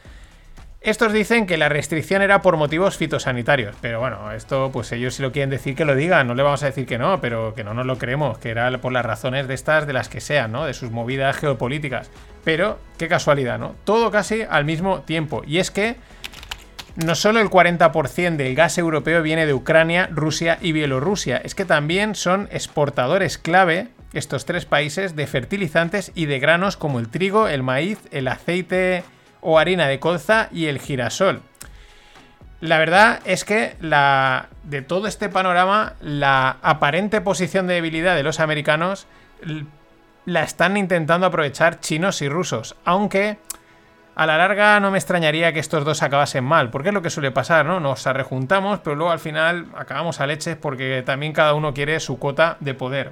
[0.81, 5.21] Estos dicen que la restricción era por motivos fitosanitarios, pero bueno, esto pues ellos si
[5.21, 7.63] lo quieren decir que lo digan, no le vamos a decir que no, pero que
[7.63, 10.51] no nos lo creemos, que era por las razones de estas, de las que sean,
[10.51, 10.65] ¿no?
[10.65, 12.09] De sus movidas geopolíticas.
[12.43, 13.75] Pero, qué casualidad, ¿no?
[13.83, 15.41] Todo casi al mismo tiempo.
[15.45, 15.97] Y es que
[16.95, 21.65] no solo el 40% del gas europeo viene de Ucrania, Rusia y Bielorrusia, es que
[21.65, 27.47] también son exportadores clave estos tres países de fertilizantes y de granos como el trigo,
[27.47, 29.03] el maíz, el aceite
[29.41, 31.41] o harina de colza y el girasol.
[32.59, 38.23] La verdad es que la, de todo este panorama, la aparente posición de debilidad de
[38.23, 39.05] los americanos
[40.25, 43.37] la están intentando aprovechar chinos y rusos, aunque
[44.15, 47.11] a la larga no me extrañaría que estos dos acabasen mal, porque es lo que
[47.11, 47.79] suele pasar, ¿no?
[47.79, 52.17] Nos rejuntamos, pero luego al final acabamos a leches porque también cada uno quiere su
[52.17, 53.11] cuota de poder.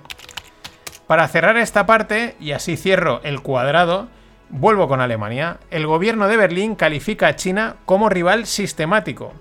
[1.08, 4.08] Para cerrar esta parte, y así cierro el cuadrado,
[4.50, 5.58] Vuelvo con Alemania.
[5.72, 9.34] El gobierno de Berlín califica a China como rival sistemático.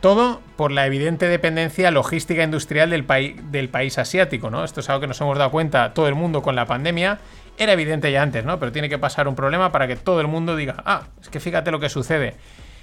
[0.00, 3.06] Todo por la evidente dependencia logística industrial del,
[3.50, 4.64] del, país asiático, ¿no?
[4.64, 7.18] Esto es algo que nos hemos dado cuenta todo el mundo con la pandemia.
[7.58, 8.58] Era evidente ya antes, ¿no?
[8.58, 11.38] Pero tiene que pasar un problema para que todo el mundo diga, ah, es que
[11.38, 12.34] fíjate lo que sucede.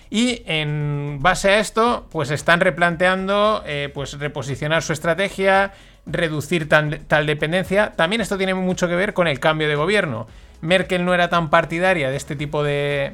[0.09, 5.73] Y en base a esto, pues están replanteando, eh, pues reposicionar su estrategia,
[6.05, 7.91] reducir tal dependencia.
[7.95, 10.27] También esto tiene mucho que ver con el cambio de gobierno.
[10.61, 13.13] Merkel no era tan partidaria de este tipo de,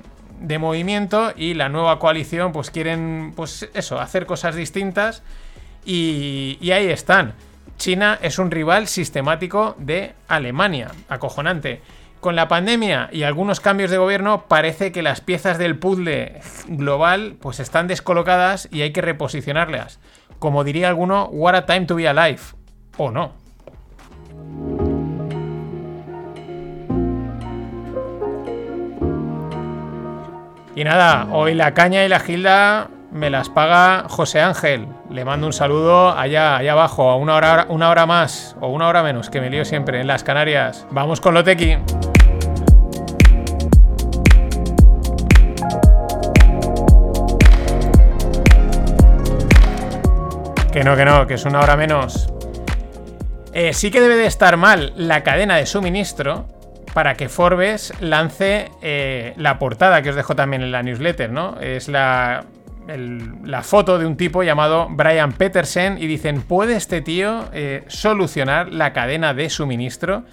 [0.60, 5.24] movimiento y la nueva coalición pues quieren pues eso, hacer cosas distintas
[5.86, 7.34] y, y ahí están.
[7.78, 11.82] China es un rival sistemático de Alemania, acojonante.
[12.22, 17.36] Con la pandemia y algunos cambios de gobierno parece que las piezas del puzzle global
[17.40, 20.00] pues están descolocadas y hay que reposicionarlas.
[20.40, 22.42] Como diría alguno, what a time to be alive.
[22.98, 23.32] O no.
[30.76, 34.88] Y nada, hoy la caña y la gilda me las paga José Ángel.
[35.10, 38.90] Le mando un saludo allá, allá abajo, a una hora, una hora más o una
[38.90, 40.86] hora menos, que me lío siempre en las Canarias.
[40.92, 41.78] Vamos con lo tequi.
[50.74, 52.28] Que no, que no, que es una hora menos.
[53.56, 56.46] Eh, sí que debe de estar mal la cadena de suministro,
[56.94, 61.58] para que Forbes lance eh, la portada que os dejo también en la newsletter, ¿no?
[61.62, 62.44] Es la,
[63.64, 68.92] foto de un tipo llamado Brian Petersen y dicen, ¿puede este tío eh, solucionar la
[68.92, 70.26] cadena de suministro?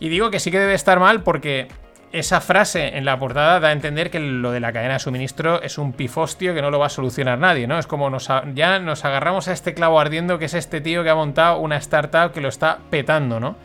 [0.00, 1.68] Y digo que sí que debe estar mal porque
[2.12, 5.62] esa frase en la portada da a entender que lo de la cadena de suministro
[5.62, 7.78] es un pifostio que no lo va a solucionar nadie, ¿no?
[7.78, 8.10] Es como
[8.54, 11.76] ya nos agarramos a este clavo ardiendo que es este tío que ha montado una
[11.76, 13.56] startup que lo está petando, ¿no?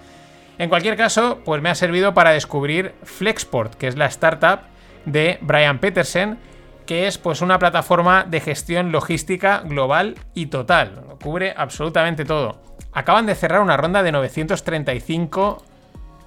[0.58, 4.60] En cualquier caso, pues me ha servido para descubrir Flexport, que es la startup
[5.06, 6.38] de Brian Petersen,
[6.86, 11.16] que es pues una plataforma de gestión logística global y total.
[11.24, 12.62] cubre absolutamente todo.
[12.92, 15.64] Acaban de cerrar una ronda de 935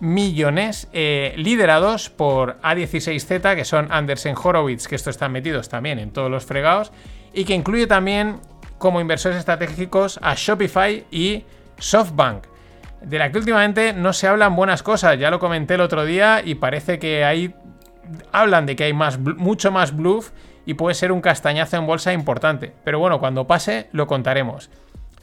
[0.01, 6.11] millones eh, liderados por A16Z, que son Andersen Horowitz, que estos están metidos también en
[6.11, 6.93] todos los fregados,
[7.33, 8.41] y que incluye también
[8.79, 11.45] como inversores estratégicos a Shopify y
[11.79, 12.47] SoftBank
[13.07, 15.19] de la que últimamente no se hablan buenas cosas.
[15.19, 17.55] Ya lo comenté el otro día y parece que hay.
[18.33, 20.31] Hablan de que hay más, mucho más bluff
[20.65, 22.73] y puede ser un castañazo en bolsa importante.
[22.85, 24.71] Pero bueno, cuando pase lo contaremos.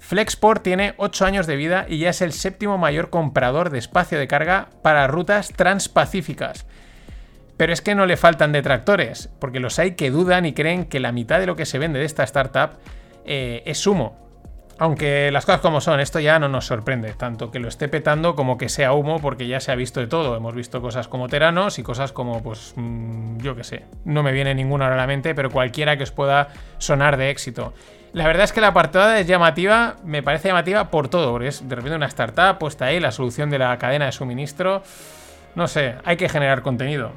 [0.03, 4.19] Flexport tiene 8 años de vida y ya es el séptimo mayor comprador de espacio
[4.19, 6.65] de carga para rutas transpacíficas.
[7.55, 10.99] Pero es que no le faltan detractores, porque los hay que dudan y creen que
[10.99, 12.71] la mitad de lo que se vende de esta startup
[13.23, 14.19] eh, es humo.
[14.77, 18.35] Aunque las cosas como son, esto ya no nos sorprende, tanto que lo esté petando
[18.35, 20.35] como que sea humo, porque ya se ha visto de todo.
[20.35, 23.85] Hemos visto cosas como Teranos y cosas como, pues, mmm, yo qué sé.
[24.03, 27.29] No me viene ninguna ahora a la mente, pero cualquiera que os pueda sonar de
[27.29, 27.73] éxito.
[28.13, 31.67] La verdad es que la portada es llamativa, me parece llamativa por todo, porque es
[31.67, 34.83] de repente una startup puesta ahí, la solución de la cadena de suministro.
[35.55, 37.11] No sé, hay que generar contenido.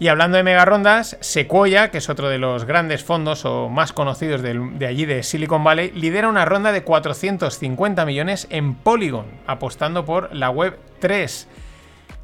[0.00, 3.92] Y hablando de mega rondas, Sequoia, que es otro de los grandes fondos o más
[3.92, 9.26] conocidos de, de, allí de Silicon Valley, lidera una ronda de 450 millones en Polygon,
[9.46, 11.48] apostando por la web 3.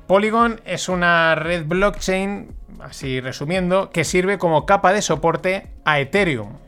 [0.08, 6.58] Polygon es una red blockchain, así resumiendo, que sirve como capa de soporte a Ethereum,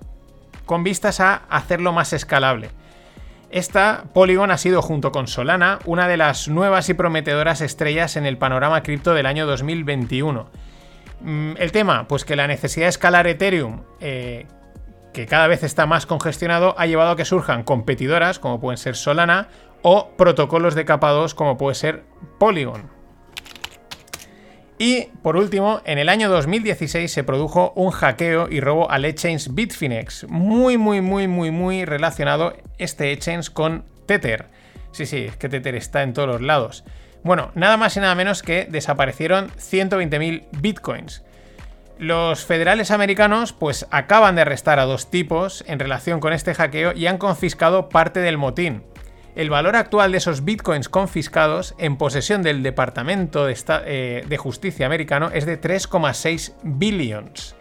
[0.66, 2.70] con vistas a hacerlo más escalable.
[3.50, 8.27] Esta Polygon ha sido, junto con Solana, una de las nuevas y prometedoras estrellas en
[8.27, 10.50] el panorama cripto del año 2021.
[11.57, 14.46] El tema, pues que la necesidad de escalar Ethereum, eh,
[15.12, 18.96] que cada vez está más congestionado, ha llevado a que surjan competidoras, como pueden ser
[18.96, 19.48] Solana,
[19.83, 22.03] o protocolos de capa 2, como puede ser
[22.40, 22.93] Polygon.
[24.79, 29.49] Y por último, en el año 2016 se produjo un hackeo y robo al exchange
[29.53, 34.47] Bitfinex, muy, muy, muy, muy, muy relacionado este exchange con Tether.
[34.91, 36.85] Sí, sí, es que Tether está en todos los lados.
[37.23, 41.23] Bueno, nada más y nada menos que desaparecieron 120.000 bitcoins.
[41.99, 46.93] Los federales americanos pues acaban de arrestar a dos tipos en relación con este hackeo
[46.93, 48.83] y han confiscado parte del motín.
[49.37, 55.31] El valor actual de esos bitcoins confiscados en posesión del Departamento de, eh, Justicia americano
[55.33, 57.57] es de 3,6 billions.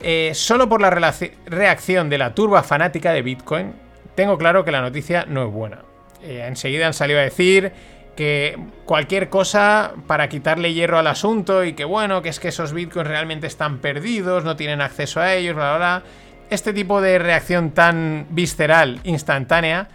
[0.00, 3.72] Eh, solo por la reacción de la turba fanática de Bitcoin,
[4.14, 5.78] tengo claro que la noticia no es buena.
[6.22, 7.72] Eh, enseguida han salido a decir
[8.14, 12.74] que cualquier cosa para quitarle hierro al asunto y que bueno, que es que esos
[12.74, 16.02] bitcoins realmente están perdidos, no tienen acceso a ellos, bla, bla, bla.
[16.50, 19.88] Este tipo de reacción tan visceral, instantánea,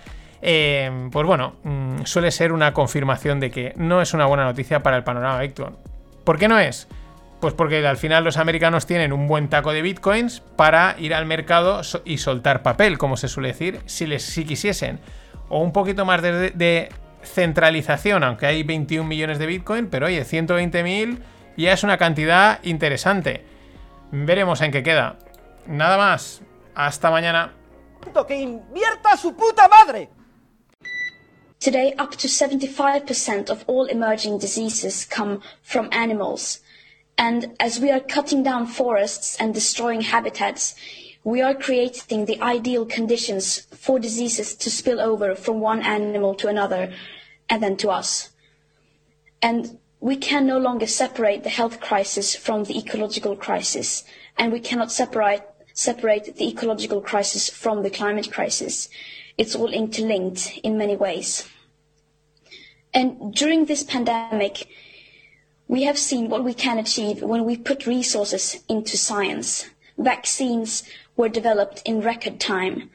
[0.50, 4.82] eh, pues bueno, mmm, suele ser una confirmación de que no es una buena noticia
[4.82, 5.76] para el panorama Bitcoin.
[6.24, 6.88] ¿Por qué no es?
[7.42, 11.26] Pues porque al final los americanos tienen un buen taco de bitcoins para ir al
[11.26, 15.02] mercado y soltar papel, como se suele decir, si, les, si quisiesen.
[15.50, 16.90] O un poquito más de, de
[17.24, 21.20] centralización, aunque hay 21 millones de Bitcoin, pero oye, 120.000
[21.58, 23.46] ya es una cantidad interesante.
[24.12, 25.18] Veremos en qué queda.
[25.66, 26.42] Nada más.
[26.74, 27.52] Hasta mañana.
[28.28, 30.10] ¡Que invierta su puta madre!
[31.60, 36.60] Today, up to 75% of all emerging diseases come from animals.
[37.18, 40.76] And as we are cutting down forests and destroying habitats,
[41.24, 46.48] we are creating the ideal conditions for diseases to spill over from one animal to
[46.48, 46.94] another
[47.50, 48.30] and then to us.
[49.42, 54.04] And we can no longer separate the health crisis from the ecological crisis,
[54.38, 55.44] and we cannot separate,
[55.74, 58.90] separate the ecological crisis from the climate crisis.
[59.38, 61.48] It's all interlinked in many ways.
[62.94, 64.68] And during this pandemic,
[65.68, 69.70] we have seen what we can achieve when we put resources into science.
[69.98, 70.84] Vaccines
[71.16, 72.90] were developed in record time.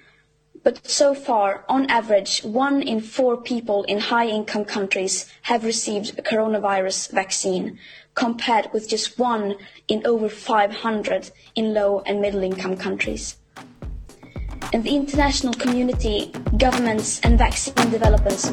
[0.65, 6.23] But so far, on average, one in four people in high-income countries have received a
[6.23, 7.79] coronavirus vaccine,
[8.15, 9.57] compared with just one
[9.89, 13.37] in over 500 in low and middle-income countries.
[14.71, 18.53] And the international community, governments and vaccine developers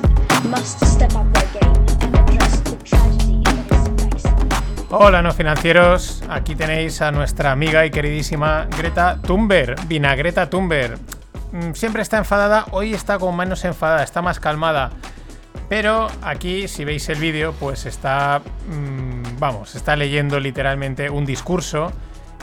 [0.50, 4.50] must step up their game and address the tragedy that is vaccine.
[4.90, 11.00] Hola no financieros, aquí tenéis a nuestra amiga y queridísima Greta Thunberg, Vinagreta Thunberg.
[11.74, 14.92] Siempre está enfadada, hoy está como menos enfadada, está más calmada.
[15.70, 21.92] Pero aquí, si veis el vídeo, pues está, mmm, vamos, está leyendo literalmente un discurso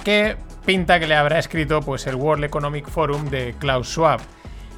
[0.04, 4.20] que pinta que le habrá escrito pues el World Economic Forum de Klaus Schwab.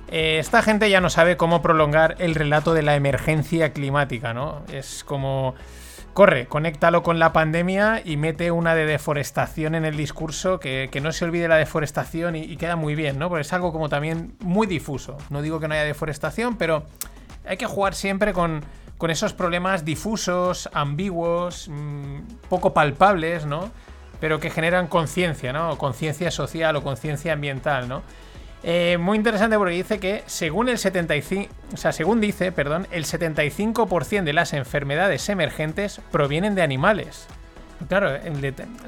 [0.09, 4.62] Eh, esta gente ya no sabe cómo prolongar el relato de la emergencia climática, ¿no?
[4.70, 5.55] Es como
[6.12, 11.01] corre, conéctalo con la pandemia y mete una de deforestación en el discurso, que, que
[11.01, 13.31] no se olvide la deforestación y, queda muy bien, ¿no?
[13.31, 15.16] Porque es algo como también muy difuso.
[15.31, 16.85] No digo que no haya deforestación, pero
[17.46, 18.62] hay que jugar siempre con,
[18.98, 22.18] con esos problemas difusos, ambiguos, mmm,
[22.51, 23.70] poco palpables, ¿no?
[24.21, 25.79] Pero que generan conciencia, ¿no?
[25.79, 28.03] Conciencia social o conciencia ambiental, ¿no?
[28.63, 33.05] Eh, muy interesante porque dice que según el 75, o sea, según dice, perdón, el
[33.05, 37.29] 75% de las enfermedades emergentes provienen de animales.
[37.89, 38.19] Claro,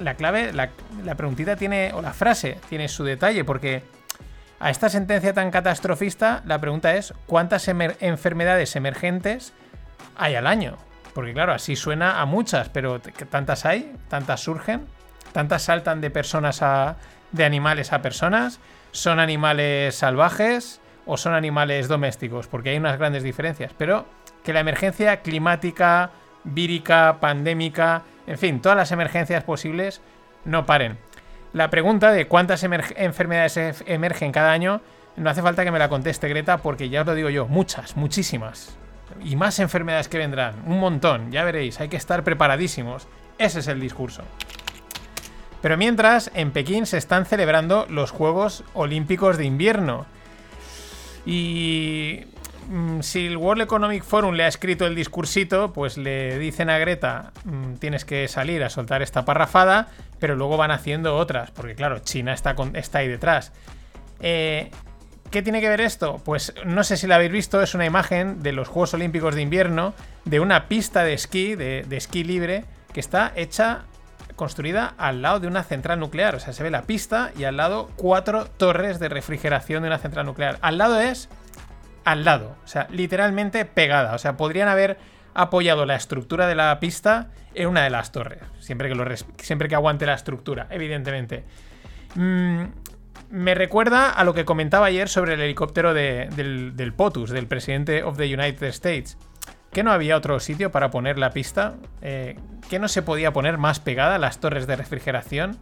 [0.01, 0.71] la clave, la,
[1.05, 3.85] la, preguntita tiene, o la frase tiene su detalle, porque
[4.59, 9.53] a esta sentencia tan catastrofista, la pregunta es: ¿cuántas enfermedades emergentes
[10.17, 10.77] hay al año?
[11.15, 13.95] Porque claro, así suena a muchas, pero ¿tantas hay?
[14.09, 14.87] ¿Tantas surgen?
[15.33, 16.97] ¿Tantas saltan de personas a.
[17.33, 18.61] de animales a personas?
[18.93, 23.73] son animales salvajes o son animales domésticos, porque hay unas grandes diferencias.
[23.77, 24.07] Pero
[24.45, 26.11] que la emergencia climática,
[26.45, 30.01] vírica, pandémica, en fin, todas las emergencias posibles
[30.45, 30.99] no paren.
[31.53, 34.81] La pregunta de cuántas enfermedades emergen cada año
[35.17, 37.97] no hace falta que me la conteste Greta porque ya os lo digo yo, muchas,
[37.97, 38.77] muchísimas.
[39.25, 43.09] Y más enfermedades que vendrán, un montón, ya veréis, hay que estar preparadísimos.
[43.37, 44.23] Ese es el discurso.
[45.63, 50.07] Pero mientras, en Pekín se están celebrando los Juegos Olímpicos de Invierno.
[51.27, 52.21] Y
[52.69, 56.79] mm, si el World Economic Forum le ha escrito el discursito, pues le dicen a
[56.79, 59.89] Greta, mm, tienes que salir a soltar esta parrafada,
[60.19, 63.53] pero luego van haciendo otras, porque claro, China está, está ahí detrás.
[64.21, 64.71] Eh,
[65.31, 66.21] ¿Qué tiene que ver esto?
[66.25, 69.43] Pues no sé si la habéis visto, es una imagen de los Juegos Olímpicos de
[69.43, 69.95] Invierno,
[70.25, 73.85] de una pista de esquí, de esquí libre, que está hecha
[74.41, 76.35] construida al lado de una central nuclear.
[76.35, 79.99] O sea, se ve la pista y al lado cuatro torres de refrigeración de una
[79.99, 80.57] central nuclear.
[80.63, 81.29] Al lado es
[82.07, 84.15] al lado, o sea, literalmente pegada.
[84.15, 84.97] O sea, podrían haber
[85.35, 89.05] apoyado la estructura de la pista en una de las torres, siempre que, lo
[89.37, 91.45] siempre que aguante la estructura, evidentemente.
[92.15, 92.63] Mm,
[93.29, 98.05] me recuerda a lo que comentaba ayer sobre el helicóptero del, del POTUS, del presidente
[98.05, 99.19] of the United States
[99.73, 102.37] que no había otro sitio para poner la pista, eh,
[102.69, 105.59] que no se podía poner más pegada las torres de refrigeración.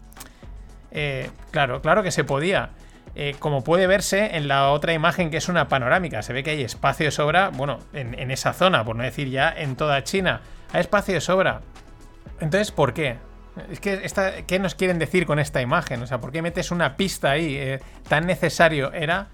[0.91, 2.71] Eh, claro, claro que se podía.
[3.15, 6.51] Eh, como puede verse en la otra imagen que es una panorámica, se ve que
[6.51, 10.41] hay espacio de sobra, bueno, en, esa zona, por no decir ya en toda China,
[10.73, 11.63] hay espacio de sobra.
[12.41, 13.17] Entonces, ¿por qué?
[13.71, 16.01] Es que, esta, ¿qué nos quieren decir con esta imagen?
[16.03, 17.81] O sea, ¿por qué metes una pista ahí?
[18.09, 19.29] ¿Tan necesario era?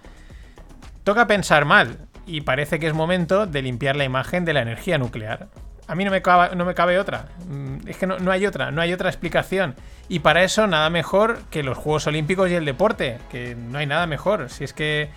[1.03, 4.99] Toca pensar mal y parece que es momento de limpiar la imagen de la energía
[4.99, 5.49] nuclear.
[5.87, 7.27] A mí no me cabe, no me cabe otra.
[7.49, 9.75] Mm, es que no, hay otra, no hay otra explicación.
[10.09, 13.87] Y para eso nada mejor que los Juegos Olímpicos y el deporte, que no hay
[13.87, 14.49] nada mejor.
[14.49, 15.11] Si es que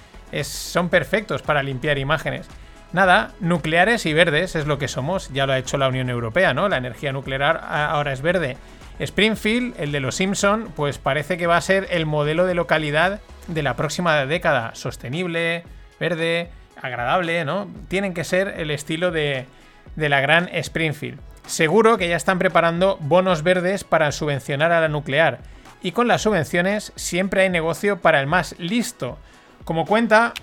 [0.44, 2.48] son perfectos para limpiar imágenes.
[2.94, 5.30] Nada, nucleares y verdes es lo que somos.
[5.34, 6.70] Ya lo ha hecho la Unión Europea, ¿no?
[6.70, 8.58] La energía nuclear ahora es verde.
[9.00, 13.22] Springfield, el de los Simpson, pues parece que va a ser el modelo de localidad
[13.48, 14.74] de la próxima década.
[14.74, 15.64] Sostenible,
[16.00, 16.50] verde,
[16.82, 17.68] agradable, ¿no?
[17.88, 19.46] Tienen que ser el estilo de,
[19.96, 21.20] de la gran Springfield.
[21.46, 25.40] Seguro que ya están preparando bonos verdes para subvencionar a la nuclear.
[25.82, 29.18] Y con las subvenciones siempre hay negocio para el más listo.
[29.64, 30.34] Como cuenta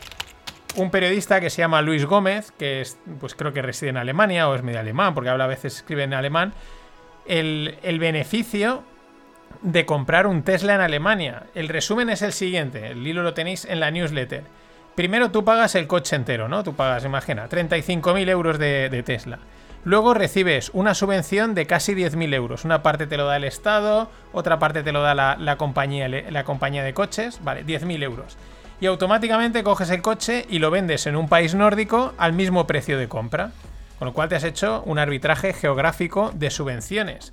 [0.76, 4.49] un periodista que se llama Luis Gómez, que es, pues creo que reside en Alemania
[4.49, 6.53] o es medio alemán, porque habla a veces escribe en alemán,
[7.26, 8.82] el, el beneficio
[9.62, 11.45] de comprar un Tesla en Alemania.
[11.55, 14.45] El resumen es el siguiente, el hilo lo tenéis en la newsletter.
[14.95, 16.62] Primero tú pagas el coche entero, ¿no?
[16.62, 19.40] Tú pagas, imagina, 35.000 euros de, Tesla.
[19.82, 22.64] Luego recibes una subvención de casi 10.000 euros.
[22.64, 26.45] Una parte te lo da el Estado, otra parte te lo da la, compañía, la
[26.45, 28.36] compañía de coches, vale, 10.000 euros.
[28.80, 32.97] Y automáticamente coges el coche y lo vendes en un país nórdico al mismo precio
[32.97, 33.51] de compra.
[33.99, 37.30] Con lo cual te has hecho un arbitraje geográfico de subvenciones.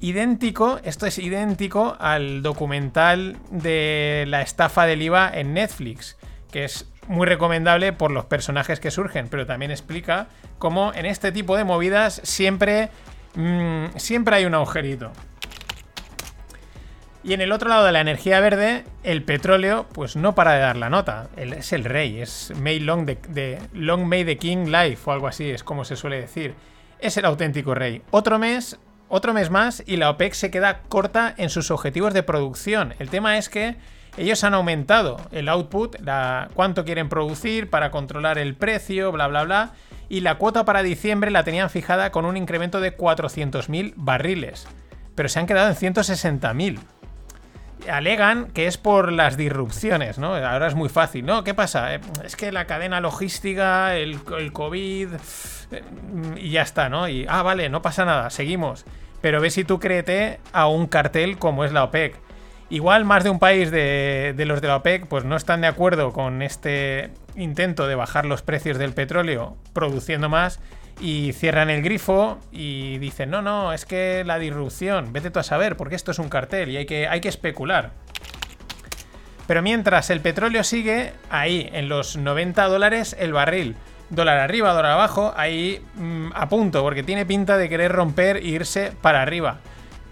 [0.00, 6.16] Idéntico, esto es idéntico al documental de la estafa del IVA en Netflix
[6.50, 10.28] que es muy recomendable por los personajes que surgen, pero también explica
[10.58, 12.90] cómo en este tipo de movidas siempre,
[13.34, 15.12] mm, siempre hay un agujerito.
[17.22, 20.60] Y en el otro lado de la energía verde, el petróleo, pues no para de
[20.60, 21.28] dar la nota.
[21.36, 25.50] es el rey, es May Long, de, Long May the King Life o algo así,
[25.50, 26.54] es como se suele decir.
[26.98, 28.02] Es el auténtico rey.
[28.10, 28.78] Otro mes,
[29.08, 32.94] otro mes más y la OPEC se queda corta en sus objetivos de producción.
[32.98, 33.76] El tema es que
[34.20, 39.44] ellos han aumentado el output, la, cuánto quieren producir para controlar el precio, bla, bla,
[39.44, 39.72] bla.
[40.08, 44.66] Y la cuota para diciembre la tenían fijada con un incremento de 400.000 barriles.
[45.14, 46.80] Pero se han quedado en 160.000
[47.88, 50.34] alegan que es por las disrupciones, ¿no?
[50.34, 51.44] Ahora es muy fácil, ¿no?
[51.44, 51.94] ¿Qué pasa?
[51.94, 55.08] Eh, es que la cadena logística, el, COVID,
[55.70, 55.82] eh,
[56.36, 57.08] y ya está, ¿no?
[57.08, 58.84] Y, ah, vale, no pasa nada, seguimos.
[59.20, 62.16] Pero ve si tú créete a un cartel como es la OPEC.
[62.70, 66.12] Igual más de un país de, los de la OPEC pues no están de acuerdo
[66.12, 70.60] con este intento de bajar los precios del petróleo produciendo más
[71.00, 75.42] y cierran el grifo y dicen, no, no, es que la disrupción, vete tú a
[75.42, 77.90] saber, porque esto es un cartel y hay que, hay que especular.
[79.48, 83.74] Pero mientras el petróleo sigue ahí, en los 90 dólares el barril,
[84.10, 88.44] dólar arriba, dólar abajo, ahí mm, a punto, porque tiene pinta de querer romper e
[88.44, 89.58] irse para arriba.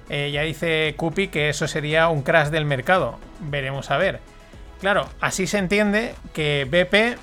[0.09, 3.19] Eh, ya dice Cupi que eso sería un crash del mercado.
[3.41, 4.21] Veremos a ver.
[4.81, 7.19] Claro, así se entiende que BP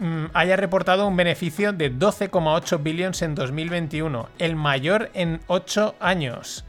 [0.00, 6.64] mm, haya reportado un beneficio de 12,8 billones en 2021, el mayor en 8 años.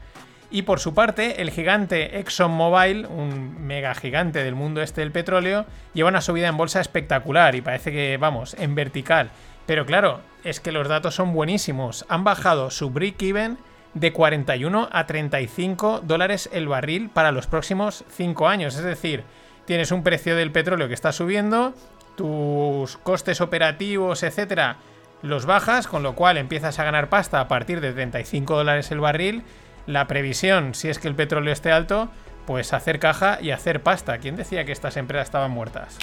[0.52, 5.64] Y por su parte, el gigante ExxonMobil, un mega gigante del mundo este del petróleo,
[5.94, 9.30] lleva una subida en bolsa espectacular y parece que, vamos, en vertical.
[9.66, 12.04] Pero claro, es que los datos son buenísimos.
[12.08, 13.58] Han bajado su break-even
[13.94, 18.76] de 41 a 35 dólares el barril para los próximos 5 años.
[18.76, 19.24] Es decir,
[19.64, 21.74] tienes un precio del petróleo que está subiendo,
[22.16, 24.76] tus costes operativos, etcétera,
[25.22, 29.00] los bajas, con lo cual empiezas a ganar pasta a partir de 35 dólares el
[29.00, 29.42] barril.
[29.86, 32.10] La previsión, si es que el petróleo esté alto,
[32.46, 34.18] pues hacer caja y hacer pasta.
[34.18, 35.98] ¿Quién decía que estas empresas estaban muertas?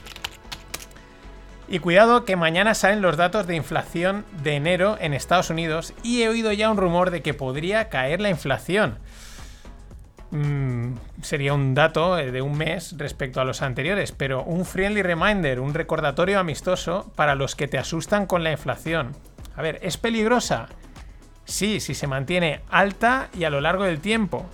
[1.69, 6.21] Y cuidado que mañana salen los datos de inflación de enero en Estados Unidos y
[6.21, 8.99] he oído ya un rumor de que podría caer la inflación.
[10.31, 15.01] Mm, sería un dato eh, de un mes respecto a los anteriores, pero un friendly
[15.01, 19.15] reminder, un recordatorio amistoso para los que te asustan con la inflación.
[19.55, 20.67] A ver, ¿es peligrosa?
[21.43, 24.45] Sí, si se mantiene alta y a lo largo del tiempo.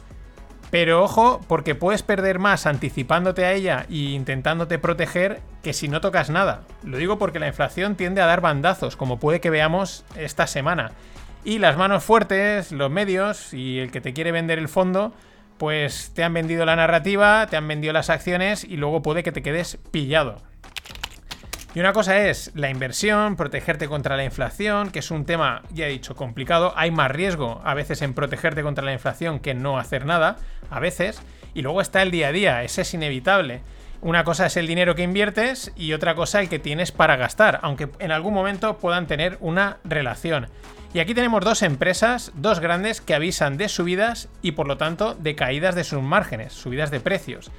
[0.70, 6.02] Pero ojo, porque puedes perder más anticipándote a ella e intentándote proteger que si no
[6.02, 6.62] tocas nada.
[6.84, 10.92] Lo digo porque la inflación tiende a dar bandazos, como puede que veamos esta semana.
[11.46, 15.14] Y las manos fuertes, los medios y el que te quiere vender el fondo,
[15.58, 19.32] pues te han vendido la narrativa, te han vendido las acciones y luego puede que
[19.32, 20.42] te quedes pillado.
[21.76, 25.88] Y una cosa es la inversión, protegerte contra la inflación, que es un tema, ya
[25.88, 26.74] he dicho, complicado.
[26.76, 30.38] Hay más riesgo a veces en protegerte contra la inflación que en no hacer nada,
[30.70, 31.22] a veces.
[31.56, 33.62] Y luego está el día a día, ese es inevitable.
[34.04, 37.60] Una cosa es el dinero que inviertes y otra cosa el que tienes para gastar,
[37.62, 40.48] aunque en algún momento puedan tener una relación.
[40.94, 45.16] Y aquí tenemos dos empresas, dos grandes, que avisan de subidas y por lo tanto
[45.16, 47.50] de caídas de sus márgenes, subidas de precios.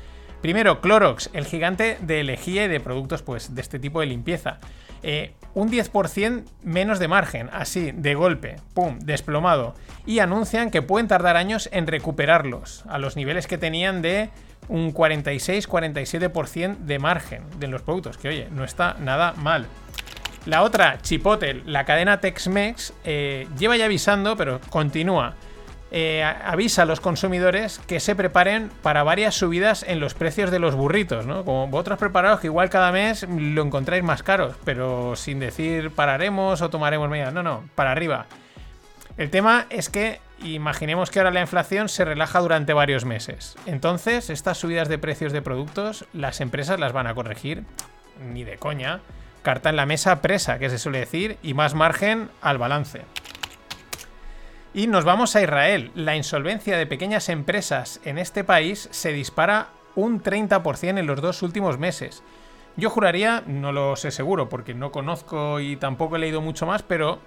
[0.43, 4.59] Primero, Clorox, el gigante de lejía y de productos pues, de este tipo de limpieza.
[5.03, 9.75] Eh, un 10% menos de margen, así, de golpe, pum, desplomado.
[10.05, 14.29] Y anuncian que pueden tardar años en recuperarlos a los niveles que tenían de
[14.69, 19.67] un 46-47% de margen de los productos, que oye, no está nada mal.
[20.47, 25.35] La otra, Chipotle, la cadena Tex-Mex, eh, lleva ya avisando, pero continúa.
[25.91, 30.59] Eh, avisa a los consumidores que se preparen para varias subidas en los precios de
[30.59, 31.45] los burritos, ¿no?
[31.45, 36.61] Como vosotros preparados que igual cada mes lo encontráis más caros, pero sin decir pararemos
[36.63, 37.33] o tomaremos medidas.
[37.33, 38.27] No, no, para arriba.
[39.17, 43.57] El tema es que imaginemos que ahora la inflación se relaja durante varios meses.
[43.67, 47.65] Entonces, estas subidas de precios de productos, las empresas las van a corregir.
[48.33, 49.01] Ni de coña
[49.43, 53.03] carta en la mesa presa, que se suele decir, y más margen al balance.
[54.73, 55.93] Y nos vamos a Israel.
[55.95, 61.43] La insolvencia de pequeñas empresas en este país se dispara un 30% en los dos
[61.43, 62.25] últimos meses.
[62.77, 66.83] Yo juraría, no lo sé seguro porque no conozco y tampoco he leído mucho más,
[66.83, 67.21] pero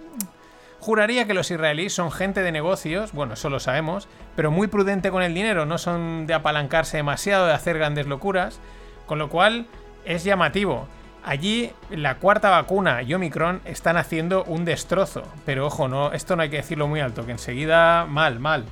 [0.80, 5.12] juraría que los israelíes son gente de negocios, bueno, eso lo sabemos, pero muy prudente
[5.12, 8.60] con el dinero, no son de apalancarse demasiado, de hacer grandes locuras,
[9.06, 9.68] con lo cual
[10.06, 10.88] es llamativo.
[11.24, 15.24] Allí la cuarta vacuna y Omicron están haciendo un destrozo.
[15.46, 18.64] Pero ojo, no, esto no hay que decirlo muy alto, que enseguida mal, mal.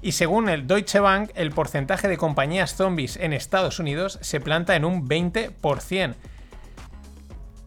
[0.00, 4.74] Y según el Deutsche Bank, el porcentaje de compañías zombies en Estados Unidos se planta
[4.74, 6.16] en un 20%.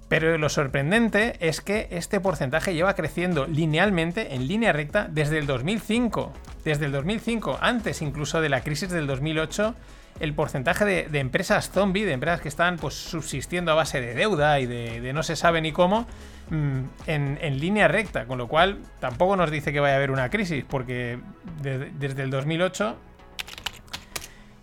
[0.08, 5.48] Pero lo sorprendente es que este porcentaje lleva creciendo linealmente, en línea recta, desde el
[5.48, 6.32] 2005.
[6.64, 9.76] Desde el 2005, antes incluso de la crisis del 2008,
[10.20, 14.60] el porcentaje de, empresas zombie, de empresas que están pues, subsistiendo a base de deuda
[14.60, 16.08] y de, no se sabe ni cómo,
[16.50, 20.30] mm, en, línea recta, con lo cual tampoco nos dice que vaya a haber una
[20.30, 21.20] crisis, porque
[21.62, 22.96] desde el 2008...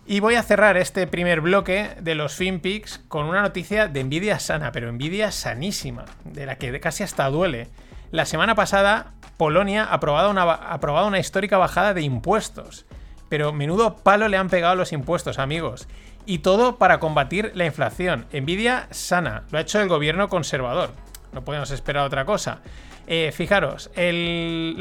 [0.05, 4.39] Y voy a cerrar este primer bloque de los FinPix con una noticia de envidia
[4.39, 7.69] sana, pero envidia sanísima, de la que casi hasta duele.
[8.11, 12.85] La semana pasada, Polonia ha aprobado una, histórica bajada de impuestos
[13.33, 15.87] pero menudo palo le han pegado los impuestos, amigos.
[16.27, 18.27] Y todo para combatir la inflación.
[18.31, 20.91] Envidia sana, lo ha hecho el gobierno conservador.
[21.31, 22.59] No podemos esperar otra cosa.
[23.07, 24.77] Eh, fijaros, el,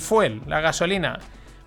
[0.00, 1.18] fuel, la gasolina,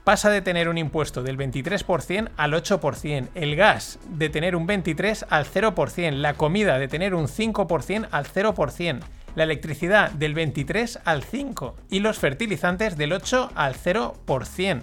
[0.05, 5.25] pasa de tener un impuesto del 23% al 8%, el gas de tener un 23%
[5.29, 8.99] al 0%, la comida de tener un 5% al 0%,
[9.35, 14.81] la electricidad del 23% al 5% y los fertilizantes del 8% al 0%.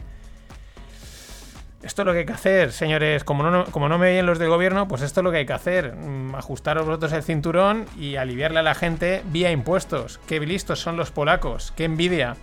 [1.83, 3.25] Esto es lo que hay que hacer, señores.
[3.25, 5.47] Como no, como no me oyen los del gobierno, pues esto es lo que hay
[5.47, 5.97] que hacer.
[5.97, 10.21] Mm, ajustaros vosotros el cinturón y aliviarle a la gente vía impuestos.
[10.29, 12.37] Qué listos son los polacos, qué envidia.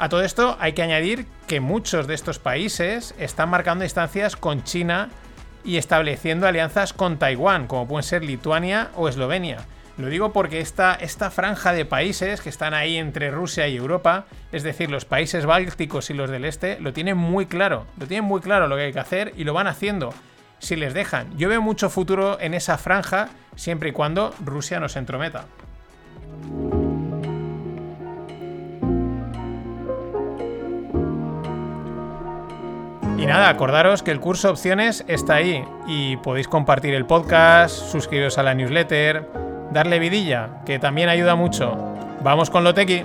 [0.00, 4.64] A todo esto hay que añadir que muchos de estos países están marcando distancias con
[4.64, 5.10] China
[5.62, 9.58] y estableciendo alianzas con Taiwán, como pueden ser Lituania o Eslovenia.
[9.98, 14.24] Lo digo porque esta, esta franja de países que están ahí entre Rusia y Europa,
[14.52, 17.84] es decir, los países bálticos y los del este, lo tienen muy claro.
[17.98, 20.14] Lo tienen muy claro lo que hay que hacer y lo van haciendo.
[20.60, 21.36] Si les dejan.
[21.36, 25.44] Yo veo mucho futuro en esa franja siempre y cuando Rusia nos entrometa.
[33.20, 38.38] Y nada, acordaros que el curso opciones está ahí y podéis compartir el podcast, suscribiros
[38.38, 39.28] a la newsletter,
[39.70, 41.76] darle vidilla, que también ayuda mucho.
[42.22, 43.04] Vamos con lo tequi.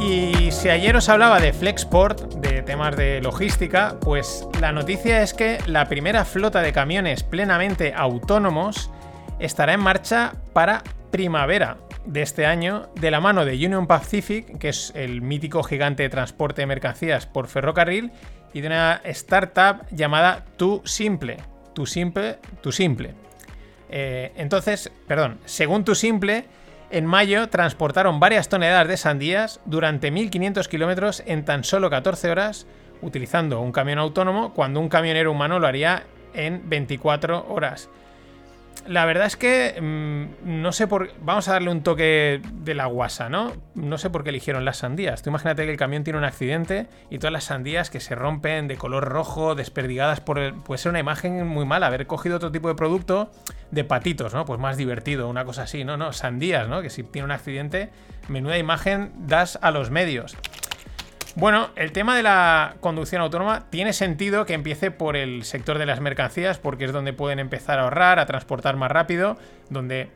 [0.00, 5.34] Y si ayer os hablaba de Flexport, de temas de logística, pues la noticia es
[5.34, 8.90] que la primera flota de camiones plenamente autónomos
[9.44, 11.76] estará en marcha para primavera
[12.06, 16.08] de este año de la mano de Union Pacific, que es el mítico gigante de
[16.08, 18.10] transporte de mercancías por ferrocarril,
[18.52, 21.36] y de una startup llamada Tu Simple.
[21.74, 23.14] Tu Simple, Tu Simple.
[23.90, 26.46] Eh, entonces, perdón, según Tu Simple,
[26.90, 32.66] en mayo transportaron varias toneladas de sandías durante 1.500 kilómetros en tan solo 14 horas,
[33.02, 37.90] utilizando un camión autónomo, cuando un camionero humano lo haría en 24 horas.
[38.86, 41.10] La verdad es que mmm, no sé por.
[41.20, 43.52] Vamos a darle un toque de la guasa, ¿no?
[43.74, 45.22] No sé por qué eligieron las sandías.
[45.22, 48.68] Tú imagínate que el camión tiene un accidente y todas las sandías que se rompen
[48.68, 50.54] de color rojo, desperdigadas por el.
[50.54, 51.86] Puede ser una imagen muy mala.
[51.86, 53.30] Haber cogido otro tipo de producto
[53.70, 54.44] de patitos, ¿no?
[54.44, 55.96] Pues más divertido, una cosa así, ¿no?
[55.96, 56.82] No, sandías, ¿no?
[56.82, 57.90] Que si tiene un accidente,
[58.28, 60.36] menuda imagen das a los medios.
[61.36, 65.86] Bueno, el tema de la conducción autónoma tiene sentido que empiece por el sector de
[65.86, 69.36] las mercancías, porque es donde pueden empezar a ahorrar, a transportar más rápido,
[69.68, 70.10] donde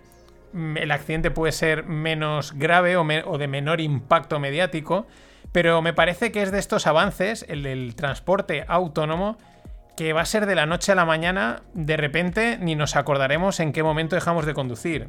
[0.53, 5.09] mm, el accidente puede ser menos grave o, o de menor impacto mediático.
[5.51, 9.39] Pero me parece que es de estos avances, el del transporte autónomo,
[9.97, 13.59] que va a ser de la noche a la mañana, de repente ni nos acordaremos
[13.59, 15.09] en qué momento dejamos de conducir.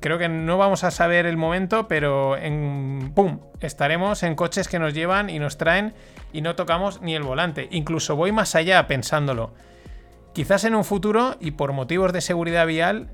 [0.00, 3.40] Creo que no vamos a saber el momento, pero en ¡pum!
[3.60, 5.94] Estaremos en coches que nos llevan y nos traen
[6.32, 7.68] y no tocamos ni el volante.
[7.70, 9.52] Incluso voy más allá pensándolo.
[10.32, 13.08] Quizás en un futuro, y por motivos de seguridad vial,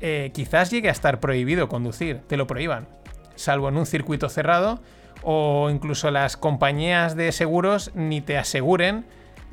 [0.00, 2.88] eh, quizás llegue a estar prohibido conducir, te lo prohíban,
[3.34, 4.80] salvo en un circuito cerrado,
[5.22, 9.06] o incluso las compañías de seguros ni te aseguren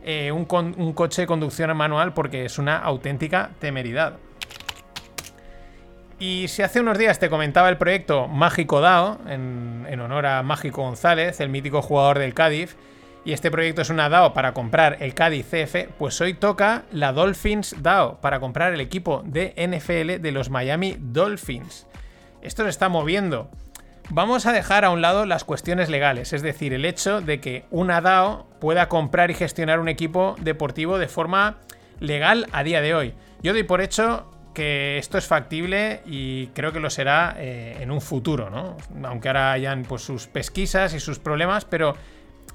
[0.04, 0.48] eh, un,
[0.78, 4.18] un coche de conducción manual porque es una auténtica temeridad.
[6.26, 10.82] Y si hace unos días te comentaba el proyecto Mágico DAO, en, honor a Mágico
[10.82, 12.78] González, el mítico jugador del Cádiz,
[13.26, 17.12] y este proyecto es una DAO para comprar el Cádiz CF, pues hoy toca la
[17.12, 21.88] Dolphins DAO para comprar el equipo de NFL de los Miami Dolphins.
[22.42, 23.50] Esto se está moviendo.
[24.10, 27.66] Vamos a dejar a un lado las cuestiones legales, es decir, el hecho de que
[27.70, 31.58] una DAO pueda comprar y gestionar un equipo deportivo de forma
[32.00, 33.14] legal a día de hoy.
[33.42, 37.92] Yo doy por hecho que esto es factible y creo que lo será eh, en
[37.92, 38.78] un futuro, ¿no?
[39.08, 41.96] Aunque ahora hayan pues, sus pesquisas y sus problemas, pero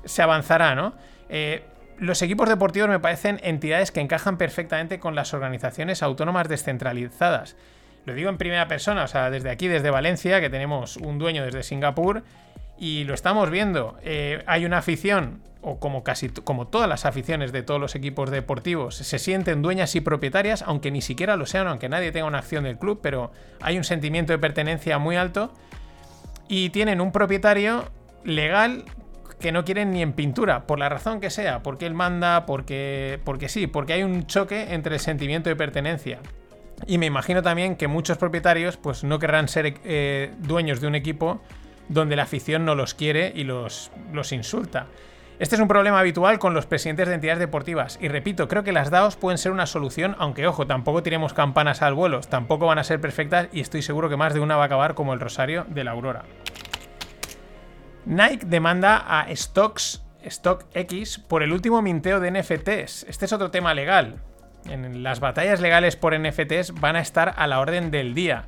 [0.05, 0.95] se avanzará, ¿no?
[1.29, 1.65] Eh,
[1.99, 7.57] los equipos deportivos me parecen entidades que encajan perfectamente con las organizaciones autónomas descentralizadas.
[8.05, 11.45] Lo digo en primera persona, o sea, desde aquí, desde Valencia, que tenemos un dueño
[11.45, 12.23] desde Singapur,
[12.79, 13.97] y lo estamos viendo.
[14.03, 18.31] Eh, hay una afición, o como casi como todas las aficiones de todos los equipos
[18.31, 22.39] deportivos, se sienten dueñas y propietarias, aunque ni siquiera lo sean, aunque nadie tenga una
[22.39, 25.53] acción del club, pero hay un sentimiento de pertenencia muy alto.
[26.49, 27.91] Y tienen un propietario
[28.25, 28.85] legal
[29.39, 33.21] que no quieren ni en pintura, por la razón que sea, porque él manda, porque,
[33.25, 36.21] porque sí, porque hay un choque entre el sentimiento de pertenencia.
[36.87, 40.95] Y me imagino también que muchos propietarios pues no querrán ser eh, dueños de un
[40.95, 41.41] equipo
[41.89, 44.87] donde la afición no los quiere y los, los insulta.
[45.39, 47.97] Este es un problema habitual con los presidentes de entidades deportivas.
[48.01, 51.81] Y repito, creo que las DAOs pueden ser una solución, aunque ojo, tampoco tiremos campanas
[51.81, 54.65] al vuelo, tampoco van a ser perfectas y estoy seguro que más de una va
[54.65, 56.25] a acabar como el Rosario de la Aurora.
[58.05, 63.05] Nike demanda a Stocks, StockX por el último minteo de NFTs.
[63.09, 64.17] Este es otro tema legal.
[64.69, 68.47] En las batallas legales por NFTs van a estar a la orden del día.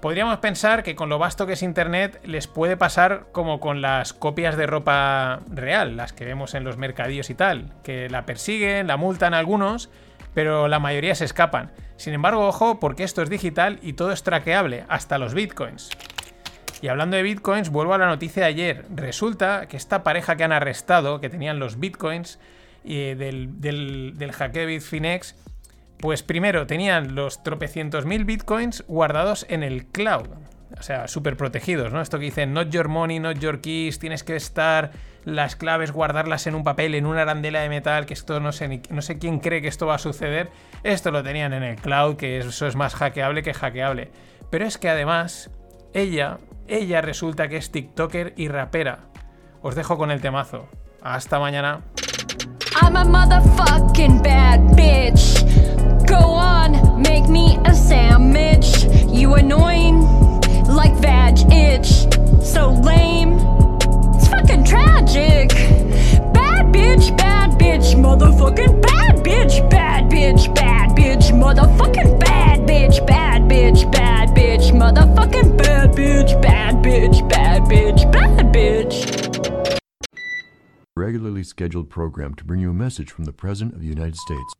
[0.00, 4.12] Podríamos pensar que con lo vasto que es Internet les puede pasar como con las
[4.12, 8.86] copias de ropa real, las que vemos en los mercadillos y tal, que la persiguen,
[8.86, 9.90] la multan algunos,
[10.34, 11.72] pero la mayoría se escapan.
[11.96, 15.90] Sin embargo, ojo, porque esto es digital y todo es traqueable, hasta los bitcoins.
[16.80, 18.84] Y hablando de bitcoins, vuelvo a la noticia de ayer.
[18.94, 22.38] Resulta que esta pareja que han arrestado, que tenían los bitcoins
[22.84, 25.34] eh, del, del, del hackeo Bitfinex,
[25.98, 30.28] pues primero tenían los tropecientos mil bitcoins guardados en el cloud.
[30.78, 32.00] O sea, súper protegidos, ¿no?
[32.00, 34.92] Esto que dicen, not your money, not your keys, tienes que estar
[35.24, 38.82] las claves, guardarlas en un papel, en una arandela de metal, que esto no sé,
[38.90, 40.50] no sé quién cree que esto va a suceder.
[40.84, 44.10] Esto lo tenían en el cloud, que eso es más hackeable que hackeable.
[44.50, 45.50] Pero es que además,
[45.94, 49.00] ella, ella resulta que es TikToker y rapera.
[49.62, 50.68] Os dejo con el temazo.
[51.02, 51.80] Hasta mañana.
[52.80, 55.37] I'm a motherfucking bad bitch.
[56.18, 58.84] Go on, make me a sandwich.
[59.08, 60.00] You annoying,
[60.66, 61.90] like vag itch.
[62.44, 63.34] So lame,
[64.14, 65.50] it's fucking tragic.
[66.34, 73.42] Bad bitch, bad bitch, motherfucking bad bitch, bad bitch, bad bitch, motherfucking bad bitch, bad
[73.42, 79.78] bitch, bad bitch, motherfucking bad bitch, bad bitch, bad bitch, bad bitch.
[80.96, 84.52] regularly scheduled program to bring you a message from the President of the United States.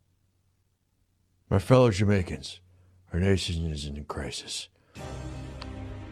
[1.50, 2.60] My fellow Jamaicans,
[3.10, 4.68] our nation is in crisis.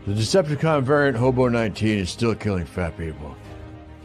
[0.07, 3.37] The Decepticon variant Hobo 19 is still killing fat people.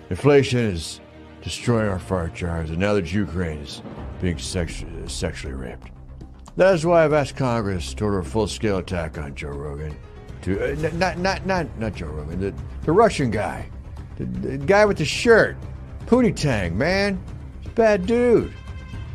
[0.10, 1.00] Inflation is
[1.42, 3.82] destroying our fart jars, and now that Ukraine is
[4.20, 5.90] being sexu- sexually raped.
[6.58, 9.96] That is why I've asked Congress to order a full-scale attack on Joe Rogan.
[10.42, 13.70] To uh, not not not not Joe Rogan, the the Russian guy,
[14.18, 15.56] the, the guy with the shirt,
[16.08, 17.24] Pootie Tang, man,
[17.76, 18.52] bad dude.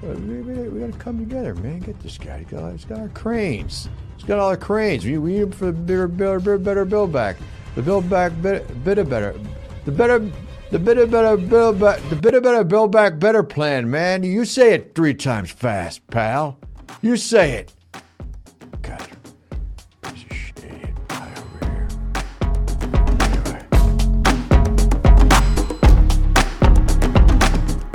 [0.02, 1.80] Uh, We, we, we gotta come together, man.
[1.80, 2.38] Get this guy.
[2.38, 3.88] He's got, he's got our cranes.
[4.16, 5.04] He's got all our cranes.
[5.04, 7.36] We, we need him for the bigger, better, better, better build back.
[7.74, 9.34] The build back, bit, bit of better.
[9.84, 10.18] The better,
[10.70, 12.00] the bit of better build back.
[12.08, 14.22] The bit of better build back better plan, man.
[14.22, 16.58] You say it three times fast, pal.
[17.02, 17.72] You say it.
[18.82, 19.02] God.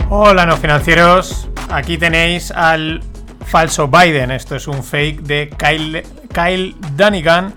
[0.10, 3.02] Hola no financieros, aquí tenéis al
[3.46, 6.04] falso Biden, esto es un fake de Kyle,
[6.34, 7.54] Kyle Dunnigan,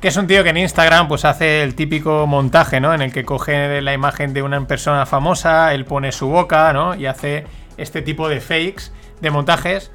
[0.00, 2.94] que es un tío que en Instagram pues hace el típico montaje, ¿no?
[2.94, 6.94] En el que coge la imagen de una persona famosa, él pone su boca, ¿no?
[6.94, 7.46] Y hace
[7.76, 8.90] este tipo de fakes,
[9.20, 9.90] de montajes.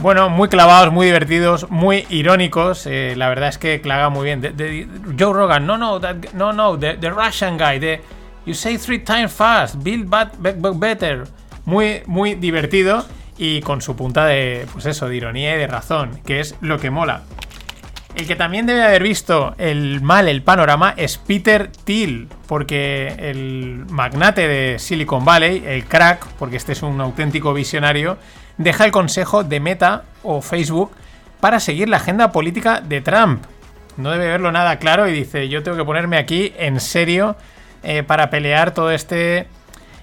[0.00, 2.84] Bueno, muy clavados, muy divertidos, muy irónicos.
[2.86, 4.42] eh, la verdad es que clava muy bien.
[5.18, 6.00] Joe Rogan, no, no,
[6.34, 8.00] no, no, the, Russian guy, the,
[8.44, 11.24] you say three times fast, build bad, be- be- better.
[11.64, 13.04] Muy, muy divertido
[13.38, 16.78] y con su punta de, pues eso, de ironía y de razón, que es lo
[16.78, 17.22] que mola.
[18.14, 23.86] El que también debe haber visto el mal, el panorama, es Peter Thiel, porque el
[23.88, 28.16] magnate de Silicon Valley, el crack, porque este es un auténtico visionario,
[28.56, 30.92] deja el consejo de Meta o Facebook
[31.40, 33.44] para seguir la agenda política de Trump.
[33.96, 37.36] No debe verlo nada claro y dice, yo tengo que ponerme aquí en serio
[37.82, 39.48] eh, para pelear todo este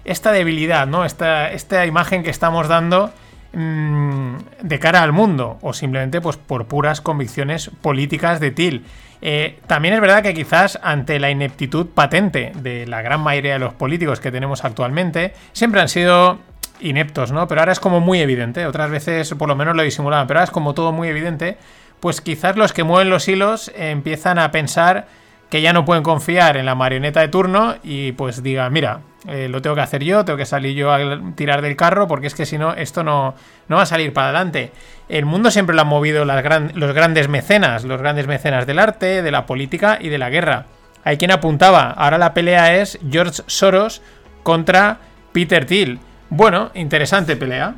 [0.06, 1.06] esta debilidad, ¿no?
[1.06, 3.12] Esta, esta imagen que estamos dando
[3.54, 8.86] mm, de cara al mundo, o simplemente pues por puras convicciones políticas de Til.
[9.22, 13.60] Eh, también es verdad que quizás ante la ineptitud patente de la gran mayoría de
[13.60, 16.40] los políticos que tenemos actualmente, siempre han sido
[16.80, 17.48] ineptos, ¿no?
[17.48, 20.46] Pero ahora es como muy evidente, otras veces por lo menos lo disimulaban, pero ahora
[20.46, 21.58] es como todo muy evidente,
[22.00, 25.06] pues quizás los que mueven los hilos eh, empiezan a pensar
[25.52, 29.48] que ya no pueden confiar en la marioneta de turno y pues digan, mira, eh,
[29.50, 31.00] lo tengo que hacer yo, tengo que salir yo a
[31.36, 33.36] tirar del carro porque es que si no, esto no,
[33.68, 34.72] no va a salir para adelante.
[35.10, 38.80] El mundo siempre lo han movido las gran- los grandes mecenas, los grandes mecenas del
[38.80, 40.66] arte, de la política y de la guerra.
[41.04, 44.02] Hay quien apuntaba, ahora la pelea es George Soros
[44.44, 45.00] contra
[45.34, 46.00] Peter Thiel.
[46.30, 47.76] Bueno, interesante pelea.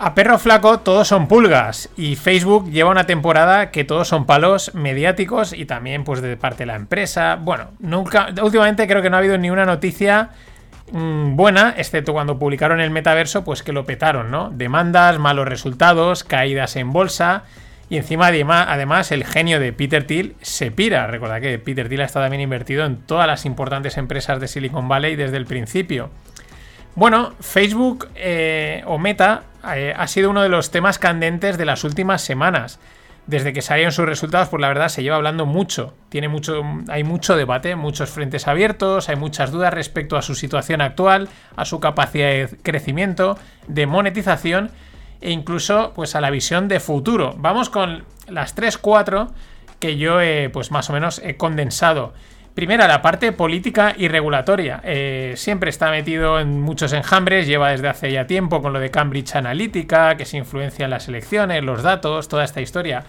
[0.00, 4.72] A perro flaco todos son pulgas y Facebook lleva una temporada que todos son palos
[4.72, 7.34] mediáticos y también pues de parte de la empresa.
[7.34, 10.30] Bueno, nunca últimamente creo que no ha habido ni una noticia
[10.92, 14.50] mm, buena, excepto cuando publicaron el metaverso, pues que lo petaron, ¿no?
[14.50, 17.42] Demandas, malos resultados, caídas en bolsa
[17.90, 21.08] y encima además el genio de Peter Thiel se pira.
[21.08, 24.86] Recordad que Peter Thiel ha estado también invertido en todas las importantes empresas de Silicon
[24.86, 26.10] Valley desde el principio.
[26.94, 29.42] Bueno, Facebook eh, o Meta
[29.74, 32.78] eh, ha sido uno de los temas candentes de las últimas semanas.
[33.26, 35.92] Desde que salieron sus resultados, pues la verdad se lleva hablando mucho.
[36.08, 40.80] Tiene mucho, hay mucho debate, muchos frentes abiertos, hay muchas dudas respecto a su situación
[40.80, 44.70] actual, a su capacidad de crecimiento, de monetización
[45.20, 47.34] e incluso pues a la visión de futuro.
[47.36, 49.28] Vamos con las 3-4
[49.78, 50.18] que yo
[50.52, 52.14] pues más o menos he condensado.
[52.58, 54.80] Primera, la parte política y regulatoria.
[54.82, 58.90] Eh, siempre está metido en muchos enjambres, lleva desde hace ya tiempo con lo de
[58.90, 63.04] Cambridge Analytica, que se influencia en las elecciones, los datos, toda esta historia.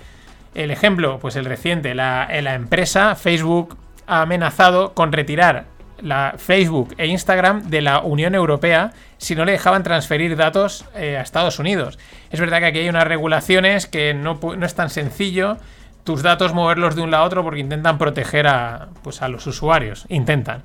[0.54, 3.76] El ejemplo, pues el reciente, la, eh, empresa Facebook
[4.06, 5.66] ha amenazado con retirar
[6.00, 11.18] la Facebook e Instagram de la Unión Europea si no le dejaban transferir datos eh,
[11.18, 11.98] a Estados Unidos.
[12.30, 15.58] Es verdad que aquí hay unas regulaciones que no, no es tan sencillo
[16.10, 19.46] tus datos moverlos de un lado a otro porque intentan proteger a, pues, a los
[19.46, 20.08] usuarios.
[20.10, 20.64] Intentan.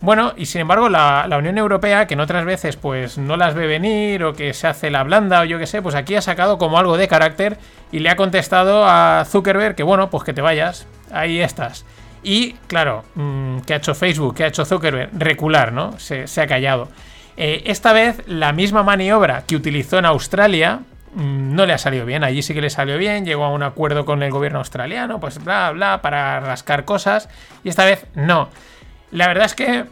[0.00, 3.54] Bueno, y sin embargo, la, la, Unión Europea, que en otras veces pues no las
[3.54, 6.22] ve venir o que se hace la blanda o yo qué sé, pues aquí ha
[6.22, 7.56] sacado como algo de carácter
[7.92, 11.86] y le ha contestado a Zuckerberg que bueno, pues que te vayas, ahí estás.
[12.24, 14.34] Y claro, mmm, ¿qué ha hecho Facebook?
[14.34, 15.10] ¿Qué ha hecho Zuckerberg?
[15.16, 15.96] Recular, ¿no?
[16.00, 16.88] Se, se ha callado.
[17.36, 20.80] Eh, esta vez la misma maniobra que utilizó en Australia
[21.14, 22.24] no le ha salido bien.
[22.24, 25.42] Allí sí que le salió bien, llegó a un acuerdo con el gobierno australiano, pues
[25.42, 27.28] bla, bla, para rascar cosas.
[27.64, 28.48] Y esta vez no.
[29.10, 29.84] La verdad es que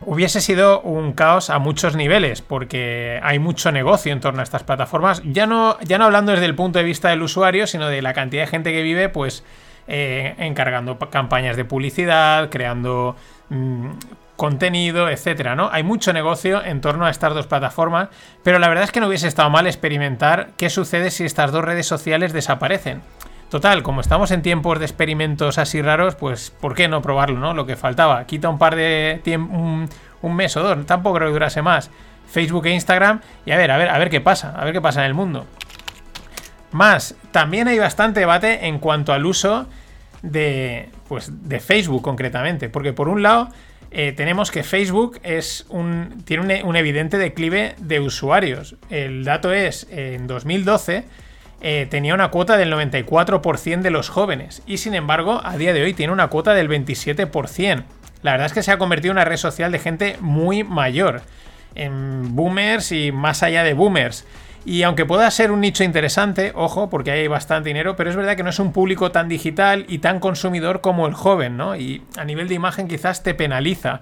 [0.00, 4.62] hubiese sido un caos a muchos niveles, porque hay mucho negocio en torno a estas
[4.62, 5.22] plataformas.
[5.24, 8.14] Ya no, ya no hablando desde el punto de vista del usuario, sino de la
[8.14, 9.44] cantidad de gente que vive, pues
[9.86, 13.16] eh, encargando campañas de publicidad, creando
[13.48, 13.90] mmm,
[14.38, 15.68] contenido, etcétera, ¿no?
[15.72, 18.08] Hay mucho negocio en torno a estas dos plataformas,
[18.44, 21.64] pero la verdad es que no hubiese estado mal experimentar qué sucede si estas dos
[21.64, 23.02] redes sociales desaparecen.
[23.50, 27.52] Total, como estamos en tiempos de experimentos así raros, pues ¿por qué no probarlo, no?
[27.52, 28.24] Lo que faltaba.
[28.26, 29.88] Quita un par de un,
[30.22, 31.90] un, mes o dos, tampoco creo que durase más.
[32.28, 34.80] Facebook e Instagram y a ver, a ver, a ver qué pasa, a ver qué
[34.80, 35.46] pasa en el mundo.
[36.70, 39.66] Más, también hay bastante debate en cuanto al uso
[40.22, 43.48] de, pues, de Facebook concretamente, porque por un lado
[43.90, 48.76] eh, tenemos que Facebook es un, tiene un, evidente declive de usuarios.
[48.90, 51.04] El dato es, en 2012
[51.60, 55.82] eh, tenía una cuota del 94% de los jóvenes y sin embargo a día de
[55.82, 57.84] hoy tiene una cuota del 27%.
[58.22, 61.22] La verdad es que se ha convertido en una red social de gente muy mayor,
[61.74, 64.26] en boomers y más allá de boomers.
[64.64, 68.36] Y aunque pueda ser un nicho interesante, ojo, porque hay bastante dinero, pero es verdad
[68.36, 71.76] que no es un público tan digital y tan consumidor como el joven, ¿no?
[71.76, 74.00] Y a nivel de imagen quizás te penaliza.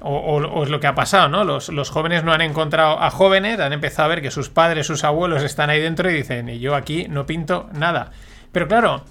[0.00, 1.42] O, es lo que ha pasado, ¿no?
[1.42, 4.86] Los, los, jóvenes no han encontrado a jóvenes, han empezado a ver que sus padres,
[4.86, 8.12] sus abuelos están ahí dentro y dicen, y yo aquí no pinto nada.
[8.52, 9.04] Pero claro,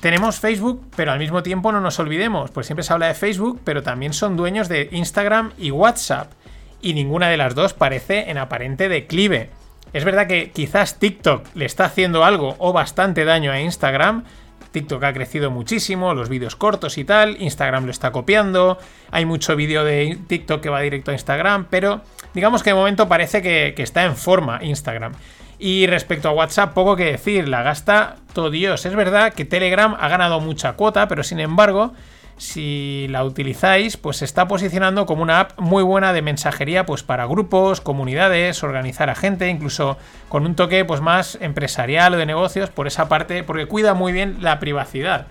[0.00, 3.60] tenemos Facebook, pero al mismo tiempo no nos olvidemos, pues siempre se habla de Facebook,
[3.64, 6.32] pero también son dueños de Instagram y WhatsApp.
[6.80, 9.50] Y ninguna de las dos parece en aparente declive.
[9.92, 14.24] Es verdad que quizás TikTok le está haciendo algo o bastante daño a Instagram.
[14.70, 18.78] TikTok ha crecido muchísimo, los vídeos cortos y tal, Instagram lo está copiando,
[19.10, 22.02] hay mucho vídeo de TikTok que va directo a Instagram, pero
[22.34, 25.12] digamos que de momento parece que, está en forma Instagram.
[25.58, 28.86] Y respecto a WhatsApp, poco que decir, la gasta todo Dios.
[28.86, 31.92] Es verdad que Telegram ha ganado mucha cuota, pero sin embargo,
[32.40, 37.02] si la utilizáis, pues se está posicionando como una app muy buena de mensajería pues
[37.02, 39.98] para grupos, comunidades, organizar a gente, incluso
[40.30, 44.12] con un toque pues más empresarial o de negocios por esa parte, porque cuida muy
[44.12, 45.26] bien la privacidad.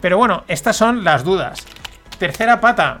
[0.00, 1.66] Pero bueno, estas son las dudas.
[2.18, 3.00] Tercera pata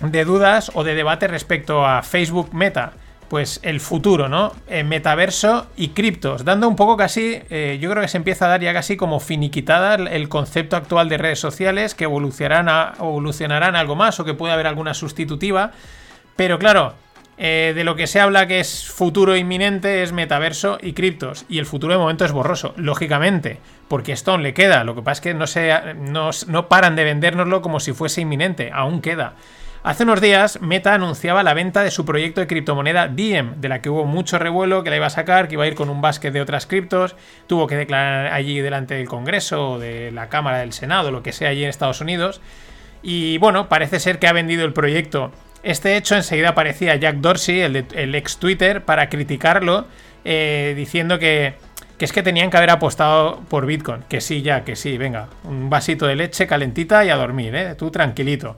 [0.00, 2.92] de dudas o de debate respecto a Facebook Meta
[3.32, 4.52] pues el futuro, ¿no?
[4.68, 8.48] Eh, metaverso y criptos, dando un poco casi, eh, yo creo que se empieza a
[8.48, 13.74] dar ya casi como finiquitada el concepto actual de redes sociales que evolucionarán, a, evolucionarán
[13.74, 15.72] algo más o que puede haber alguna sustitutiva.
[16.36, 16.92] Pero claro,
[17.38, 21.46] eh, de lo que se habla que es futuro inminente es metaverso y criptos.
[21.48, 24.84] Y el futuro de momento es borroso, lógicamente, porque esto aún le queda.
[24.84, 28.20] Lo que pasa es que no, se, no, no paran de vendérnoslo como si fuese
[28.20, 29.36] inminente, aún queda.
[29.84, 33.82] Hace unos días, Meta anunciaba la venta de su proyecto de criptomoneda Diem, de la
[33.82, 36.00] que hubo mucho revuelo, que la iba a sacar, que iba a ir con un
[36.00, 37.16] básquet de otras criptos,
[37.48, 41.48] tuvo que declarar allí delante del Congreso, de la Cámara del Senado, lo que sea
[41.48, 42.40] allí en Estados Unidos.
[43.02, 45.32] Y bueno, parece ser que ha vendido el proyecto.
[45.64, 49.88] Este hecho enseguida aparecía Jack Dorsey, el, ex Twitter, para criticarlo,
[50.24, 51.56] eh, diciendo que,
[51.98, 54.04] que es que tenían que haber apostado por Bitcoin.
[54.08, 57.74] Que sí, ya, que sí, venga, un vasito de leche calentita y a dormir, ¿eh?
[57.74, 58.56] Tú tranquilito.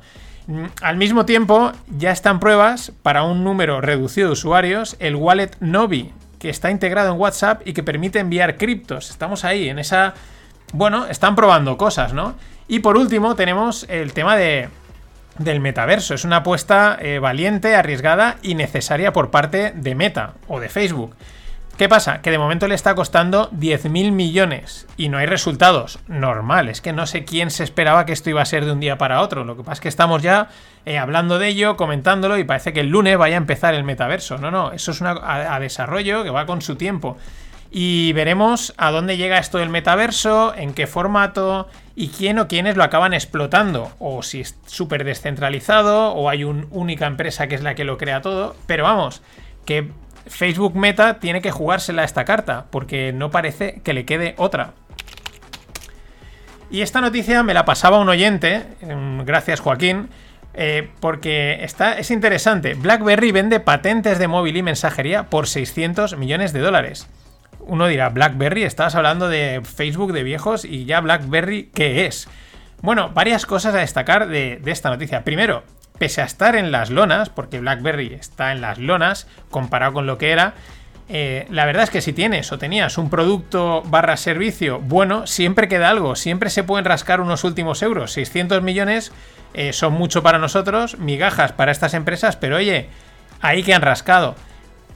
[0.82, 6.12] Al mismo tiempo, ya están pruebas para un número reducido de usuarios, el wallet Novi,
[6.38, 9.10] que está integrado en WhatsApp y que permite enviar criptos.
[9.10, 10.14] Estamos ahí, en esa...
[10.74, 12.34] Bueno, están probando cosas, ¿no?
[12.68, 14.68] Y por último, tenemos el tema de,
[15.38, 16.14] del metaverso.
[16.14, 21.14] Es una apuesta eh, valiente, arriesgada y necesaria por parte de Meta o de Facebook.
[21.76, 22.22] ¿Qué pasa?
[22.22, 25.98] Que de momento le está costando 10.000 millones y no hay resultados.
[26.06, 28.78] Normal, es que no sé quién se esperaba que esto iba a ser de un
[28.78, 29.44] día para otro.
[29.44, 30.50] Lo que pasa es que estamos ya
[30.86, 34.38] eh, hablando de ello, comentándolo y parece que el lunes vaya a empezar el metaverso.
[34.38, 37.16] No, no, eso es a, a desarrollo que va con su tiempo.
[37.72, 42.76] Y veremos a dónde llega esto del metaverso, en qué formato y quién o quiénes
[42.76, 43.90] lo acaban explotando.
[43.98, 47.98] O si es súper descentralizado o hay una única empresa que es la que lo
[47.98, 48.54] crea todo.
[48.68, 49.22] Pero vamos,
[49.64, 49.90] que
[50.26, 54.72] Facebook Meta tiene que jugársela esta carta, porque no parece que le quede otra.
[56.70, 60.08] Y esta noticia me la pasaba un oyente, em, gracias Joaquín,
[60.54, 62.74] eh, porque está, es interesante.
[62.74, 67.08] BlackBerry vende patentes de móvil y mensajería por 600 millones de dólares.
[67.60, 72.28] Uno dirá, BlackBerry, estabas hablando de Facebook de viejos y ya BlackBerry, ¿qué es?
[72.82, 75.24] Bueno, varias cosas a destacar de, de esta noticia.
[75.24, 75.64] Primero,
[75.98, 80.18] pese a estar en las lonas, porque BlackBerry está en las lonas comparado con lo
[80.18, 80.54] que era,
[81.08, 85.68] eh, la verdad es que si tienes o tenías un producto barra servicio bueno, siempre
[85.68, 88.12] queda algo, siempre se pueden rascar unos últimos euros.
[88.12, 89.12] 600 millones
[89.52, 92.88] eh, son mucho para nosotros, migajas para estas empresas, pero oye,
[93.40, 94.34] ahí que han rascado.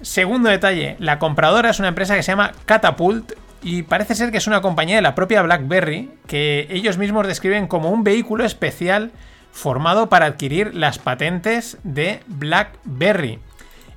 [0.01, 3.33] Segundo detalle, la compradora es una empresa que se llama Catapult
[3.63, 7.67] y parece ser que es una compañía de la propia BlackBerry que ellos mismos describen
[7.67, 9.11] como un vehículo especial
[9.53, 13.39] formado para adquirir las patentes de BlackBerry.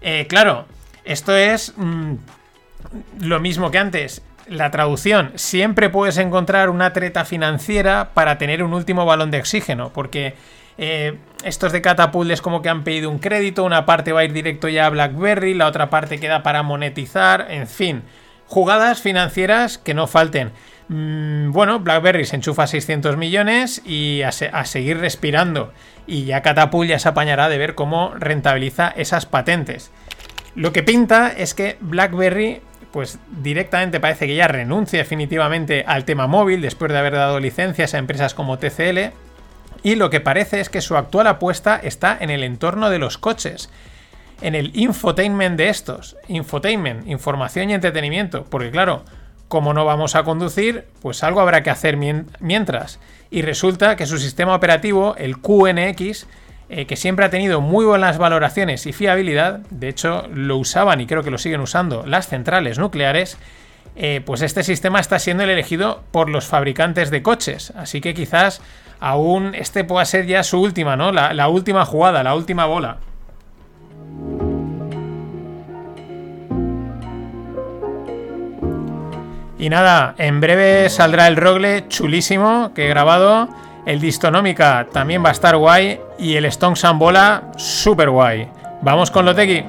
[0.02, 0.66] Eh, claro,
[1.04, 2.14] esto es mm,
[3.22, 4.22] lo mismo que antes.
[4.48, 9.92] La traducción, siempre puedes encontrar una treta financiera para tener un último balón de oxígeno,
[9.94, 10.36] porque
[10.78, 14.24] eh, estos de Catapult es como que han pedido un crédito, una parte va a
[14.26, 18.04] ir directo ya a BlackBerry, la otra parte queda para monetizar, en fin,
[18.48, 20.52] jugadas financieras que no falten.
[20.94, 25.72] Mm, bueno, BlackBerry se enchufa 600 millones y a, a, seguir respirando.
[26.06, 29.90] Y ya Catapult ya se apañará de ver cómo rentabiliza esas patentes.
[30.54, 32.62] Lo que pinta es que BlackBerry,
[32.92, 37.94] pues directamente parece que ya renuncia definitivamente al tema móvil después de haber dado licencias
[37.94, 39.14] a empresas como TCL.
[39.84, 43.18] Y lo que parece es que su actual apuesta está en el entorno de los
[43.18, 43.70] coches.
[44.42, 46.18] En el infotainment de estos.
[46.28, 48.44] Infotainment, información y entretenimiento.
[48.44, 49.06] Porque claro,
[49.52, 53.02] como no vamos a conducir, pues algo habrá que hacer mientras.
[53.30, 56.26] Y resulta que su sistema operativo, el QNX,
[56.70, 61.06] eh, que siempre ha tenido muy buenas valoraciones y fiabilidad, de hecho lo usaban y
[61.06, 63.38] creo que lo siguen usando las centrales nucleares,
[63.98, 67.74] eh, pues este sistema está siendo el elegido por los fabricantes de coches.
[67.76, 68.62] Así que quizás
[69.02, 71.12] aún este pueda ser ya su última, ¿no?
[71.12, 73.00] La, la última jugada, la última bola.
[79.62, 83.48] Y nada, en breve saldrá el Rogle chulísimo que he grabado
[83.86, 86.02] el Distonómica también va a estar guay.
[86.18, 88.50] Y el Stone Sambola, super guay.
[88.82, 89.64] Vamos con lo tequi.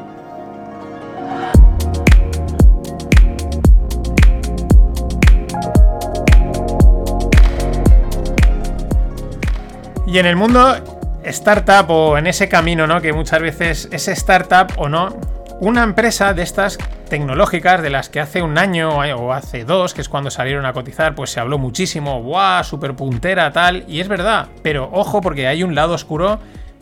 [10.07, 10.75] Y en el mundo
[11.23, 13.03] startup o en ese camino, ¿no?
[13.03, 15.15] Que muchas veces es startup o no,
[15.61, 16.79] una empresa de estas
[17.13, 20.73] tecnológicas de las que hace un año o hace dos, que es cuando salieron a
[20.73, 22.65] cotizar, pues se habló muchísimo, ¡buah!
[22.65, 26.39] Super puntera, tal, y es verdad, pero ojo porque hay un lado oscuro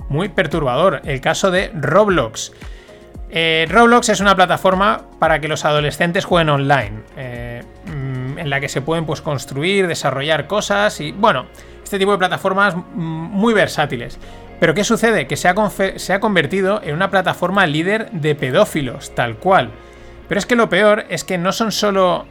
[0.09, 2.53] muy perturbador, el caso de Roblox.
[3.29, 8.61] Eh, Roblox es una plataforma para que los adolescentes jueguen online, eh, mm, en la
[8.61, 11.47] que se pueden pues, construir, desarrollar cosas y, bueno,
[11.83, 14.17] este tipo de plataformas mm, muy versátiles.
[14.61, 15.27] Pero ¿qué sucede?
[15.27, 15.55] Que se ha,
[15.97, 19.73] se ha convertido en una plataforma líder de pedófilos, tal cual.
[20.31, 22.25] Pero es que lo peor es que no son solo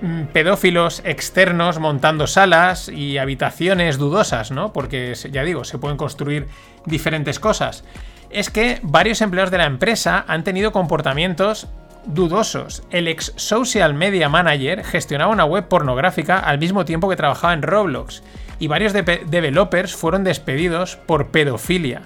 [0.00, 4.72] mm, pedófilos externos montando salas y habitaciones dudosas, ¿no?
[4.72, 6.48] Porque ya digo, se pueden construir
[6.84, 7.84] diferentes cosas.
[8.30, 11.68] Es que varios empleados de la empresa han tenido comportamientos
[12.06, 12.82] dudosos.
[12.90, 17.62] El ex social media manager gestionaba una web pornográfica al mismo tiempo que trabajaba en
[17.62, 18.24] Roblox
[18.58, 22.02] y varios developers fueron despedidos por pedofilia.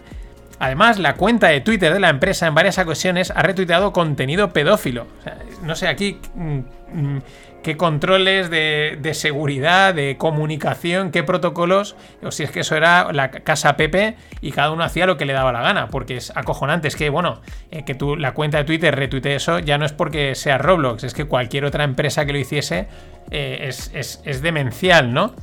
[0.59, 5.07] Además, la cuenta de Twitter de la empresa en varias ocasiones ha retuiteado contenido pedófilo.
[5.63, 6.59] no sé aquí mm,
[6.93, 7.23] mm,
[7.63, 13.31] qué controles de, seguridad, de comunicación, qué protocolos, o si es que eso era la
[13.31, 16.89] casa Pepe y cada uno hacía lo que le daba la gana, porque es acojonante.
[16.89, 19.93] Es que, bueno, eh, que tú la cuenta de Twitter retuite eso ya no es
[19.93, 22.87] porque sea Roblox, es que cualquier otra empresa que lo hiciese
[23.31, 25.35] eh, es demencial, ¿no?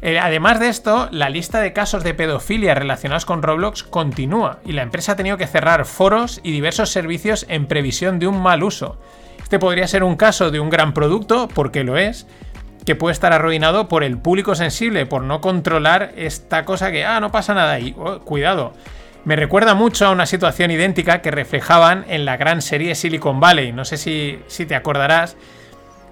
[0.00, 4.72] Eh, además de esto, la lista de casos de pedofilia relacionados con Roblox continúa y
[4.72, 8.62] la empresa ha tenido que cerrar foros y diversos servicios en previsión de un mal
[8.62, 8.98] uso.
[9.42, 12.26] Este podría ser un caso de un gran producto, porque lo es,
[12.84, 17.20] que puede estar arruinado por el público sensible, por no controlar esta cosa que, ah,
[17.20, 18.72] no pasa nada ahí, oh, cuidado.
[19.24, 23.72] Me recuerda mucho a una situación idéntica que reflejaban en la gran serie Silicon Valley.
[23.72, 25.36] No sé si, si te acordarás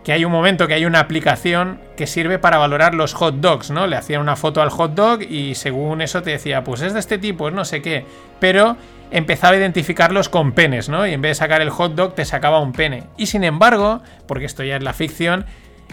[0.06, 3.72] que hay un momento que hay una aplicación que sirve para valorar los hot dogs,
[3.72, 3.88] ¿no?
[3.88, 7.00] Le hacían una foto al hot dog y según eso te decía, pues es de
[7.00, 8.06] este tipo, es no sé qué.
[8.38, 8.76] Pero
[9.10, 11.08] empezaba a identificarlos con penes, ¿no?
[11.08, 13.02] Y en vez de sacar el hot dog te sacaba un pene.
[13.16, 15.44] Y sin embargo, porque esto ya es la ficción,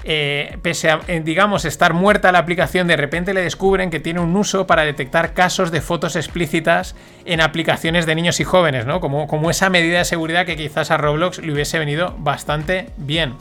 [0.03, 4.19] eh, pese a, eh, digamos, estar muerta la aplicación, de repente le descubren que tiene
[4.19, 6.95] un uso para detectar casos de fotos explícitas
[7.25, 8.99] en aplicaciones de niños y jóvenes, ¿no?
[8.99, 13.33] Como, como esa medida de seguridad que quizás a Roblox le hubiese venido bastante bien.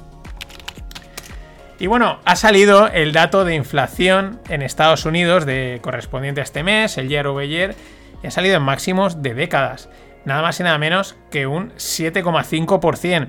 [1.78, 6.62] Y bueno, ha salido el dato de inflación en Estados Unidos de correspondiente a este
[6.62, 7.74] mes, el year over year,
[8.22, 9.88] y ha salido en máximos de décadas.
[10.24, 13.28] Nada más y nada menos que un 7,5%.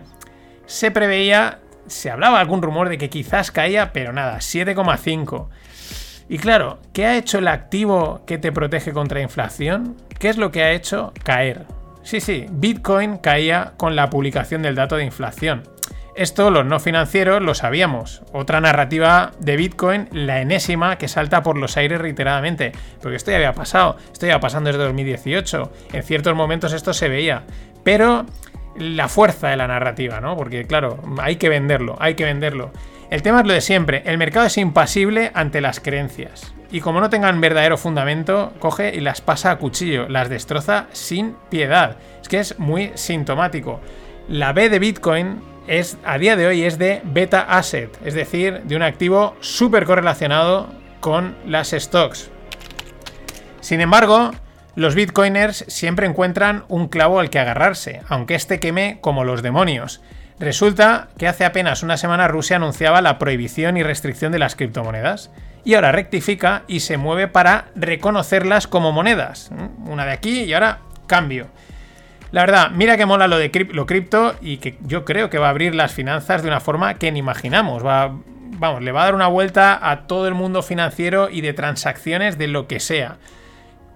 [0.65, 5.47] Se preveía, se hablaba algún rumor de que quizás caía, pero nada, 7,5%.
[6.29, 9.97] Y claro, ¿qué ha hecho el activo que te protege contra inflación?
[10.19, 11.11] ¿Qué es lo que ha hecho?
[11.23, 11.65] Caer.
[12.03, 15.63] Sí, sí, Bitcoin caía con la publicación del dato de inflación.
[16.15, 18.21] Esto los no financieros lo sabíamos.
[18.33, 22.71] Otra narrativa de Bitcoin, la enésima, que salta por los aires reiteradamente.
[23.01, 25.71] Porque esto ya había pasado, esto ya pasando desde 2018.
[25.93, 27.43] En ciertos momentos esto se veía.
[27.83, 28.27] Pero
[28.77, 30.35] la fuerza de la narrativa, ¿no?
[30.35, 32.71] Porque claro, hay que venderlo, hay que venderlo.
[33.09, 36.53] El tema es lo de siempre, el mercado es impasible ante las creencias.
[36.71, 41.35] Y como no tengan verdadero fundamento, coge y las pasa a cuchillo, las destroza sin
[41.49, 41.97] piedad.
[42.21, 43.79] Es que es muy sintomático.
[44.27, 48.61] La B de Bitcoin es, a día de hoy es de beta asset, es decir,
[48.63, 52.29] de un activo súper correlacionado con las stocks.
[53.61, 54.31] Sin embargo,
[54.75, 60.01] los bitcoiners siempre encuentran un clavo al que agarrarse, aunque este queme como los demonios.
[60.39, 65.29] Resulta que hace apenas una semana Rusia anunciaba la prohibición y restricción de las criptomonedas
[65.63, 69.51] y ahora rectifica y se mueve para reconocerlas como monedas.
[69.85, 71.47] Una de aquí y ahora cambio.
[72.33, 75.47] La verdad, mira que mola lo de lo cripto y que yo creo que va
[75.47, 77.85] a abrir las finanzas de una forma que ni imaginamos.
[77.85, 78.11] Va,
[78.57, 82.39] vamos, le va a dar una vuelta a todo el mundo financiero y de transacciones
[82.39, 83.17] de lo que sea.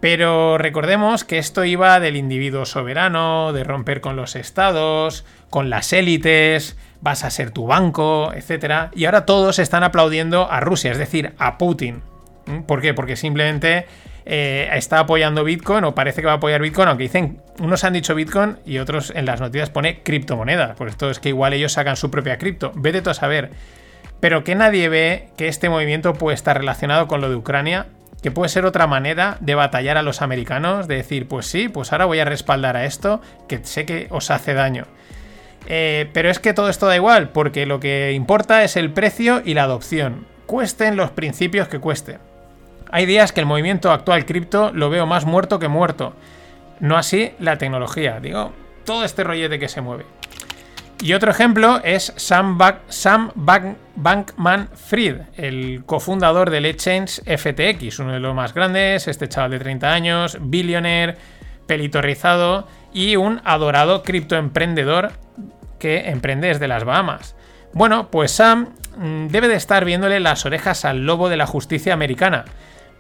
[0.01, 5.91] Pero recordemos que esto iba del individuo soberano, de romper con los estados, con las
[5.91, 8.89] élites, vas a ser tu banco, etc.
[8.93, 12.03] Y ahora todos están aplaudiendo a Rusia, es decir, a Putin.
[12.45, 12.61] ¿Mm?
[12.61, 12.93] ¿Por qué?
[12.93, 13.87] Porque simplemente
[14.29, 17.93] eh, está apoyando Bitcoin o parece que va a apoyar Bitcoin, aunque dicen, unos han
[17.93, 20.75] dicho Bitcoin y otros en las noticias pone criptomoneda.
[20.75, 22.73] Por esto es que igual ellos sacan su propia cripto.
[22.75, 23.51] Vete tú a saber.
[24.19, 27.87] Pero que nadie ve que este movimiento puede estar relacionado con lo de Ucrania
[28.21, 31.91] que puede ser otra manera de batallar a los americanos, de decir, pues sí, pues
[31.91, 34.85] ahora voy a respaldar a esto, que sé que os hace daño.
[35.67, 39.41] Eh, pero es que todo esto da igual, porque lo que importa es el precio
[39.45, 40.25] y la adopción.
[40.47, 42.17] Cuesten los principios que cueste.
[42.91, 46.13] Hay días que el movimiento actual cripto lo veo más muerto que muerto.
[46.79, 48.53] No así la tecnología, digo,
[48.85, 50.05] todo este rollete que se mueve.
[50.99, 58.33] Y otro ejemplo es Sam, Bankman Fried, el cofundador del exchange FTX, uno de los
[58.33, 61.15] más grandes, este chaval de 30 años, billionaire,
[61.67, 65.11] pelito rizado y un adorado criptoemprendedor
[65.77, 67.35] que emprende desde las Bahamas.
[67.73, 71.93] Bueno, pues Sam mm, debe de estar viéndole las orejas al lobo de la justicia
[71.93, 72.45] americana,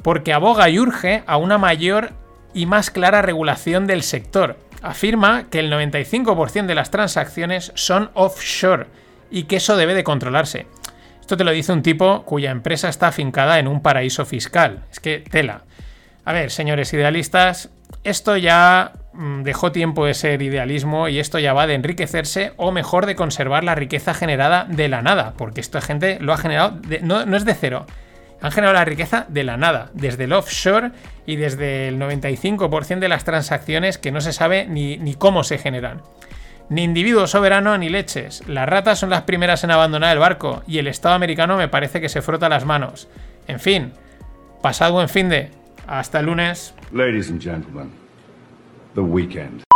[0.01, 2.11] porque aboga y urge a una mayor
[2.53, 8.87] y más clara regulación del sector afirma que el 95% de las transacciones son offshore
[9.29, 10.67] y que eso debe de controlarse.
[11.19, 14.85] Esto te lo dice un tipo cuya empresa está afincada en un paraíso fiscal.
[14.91, 15.63] Es que tela.
[16.23, 17.69] A ver, señores idealistas,
[18.03, 22.71] esto ya mm, dejó tiempo de ser idealismo y esto ya va de enriquecerse o
[22.71, 26.79] mejor de conservar la riqueza generada de la nada, porque esta gente lo ha generado,
[27.01, 27.85] no, no es de cero,
[28.41, 30.91] han generado la riqueza de la nada, desde el offshore
[31.25, 35.57] y desde el 95% de las transacciones que no se sabe ni, ni cómo se
[35.57, 36.01] generan.
[36.69, 38.47] Ni individuo soberano ni leches.
[38.47, 42.01] Las ratas son las primeras en abandonar el barco y el Estado americano me parece
[42.01, 43.07] que se frota las manos.
[43.47, 43.93] En fin,
[44.61, 45.49] pasad buen fin de.
[45.87, 46.73] Hasta el lunes.
[46.91, 47.91] Ladies and gentlemen,
[48.93, 49.66] the weekend.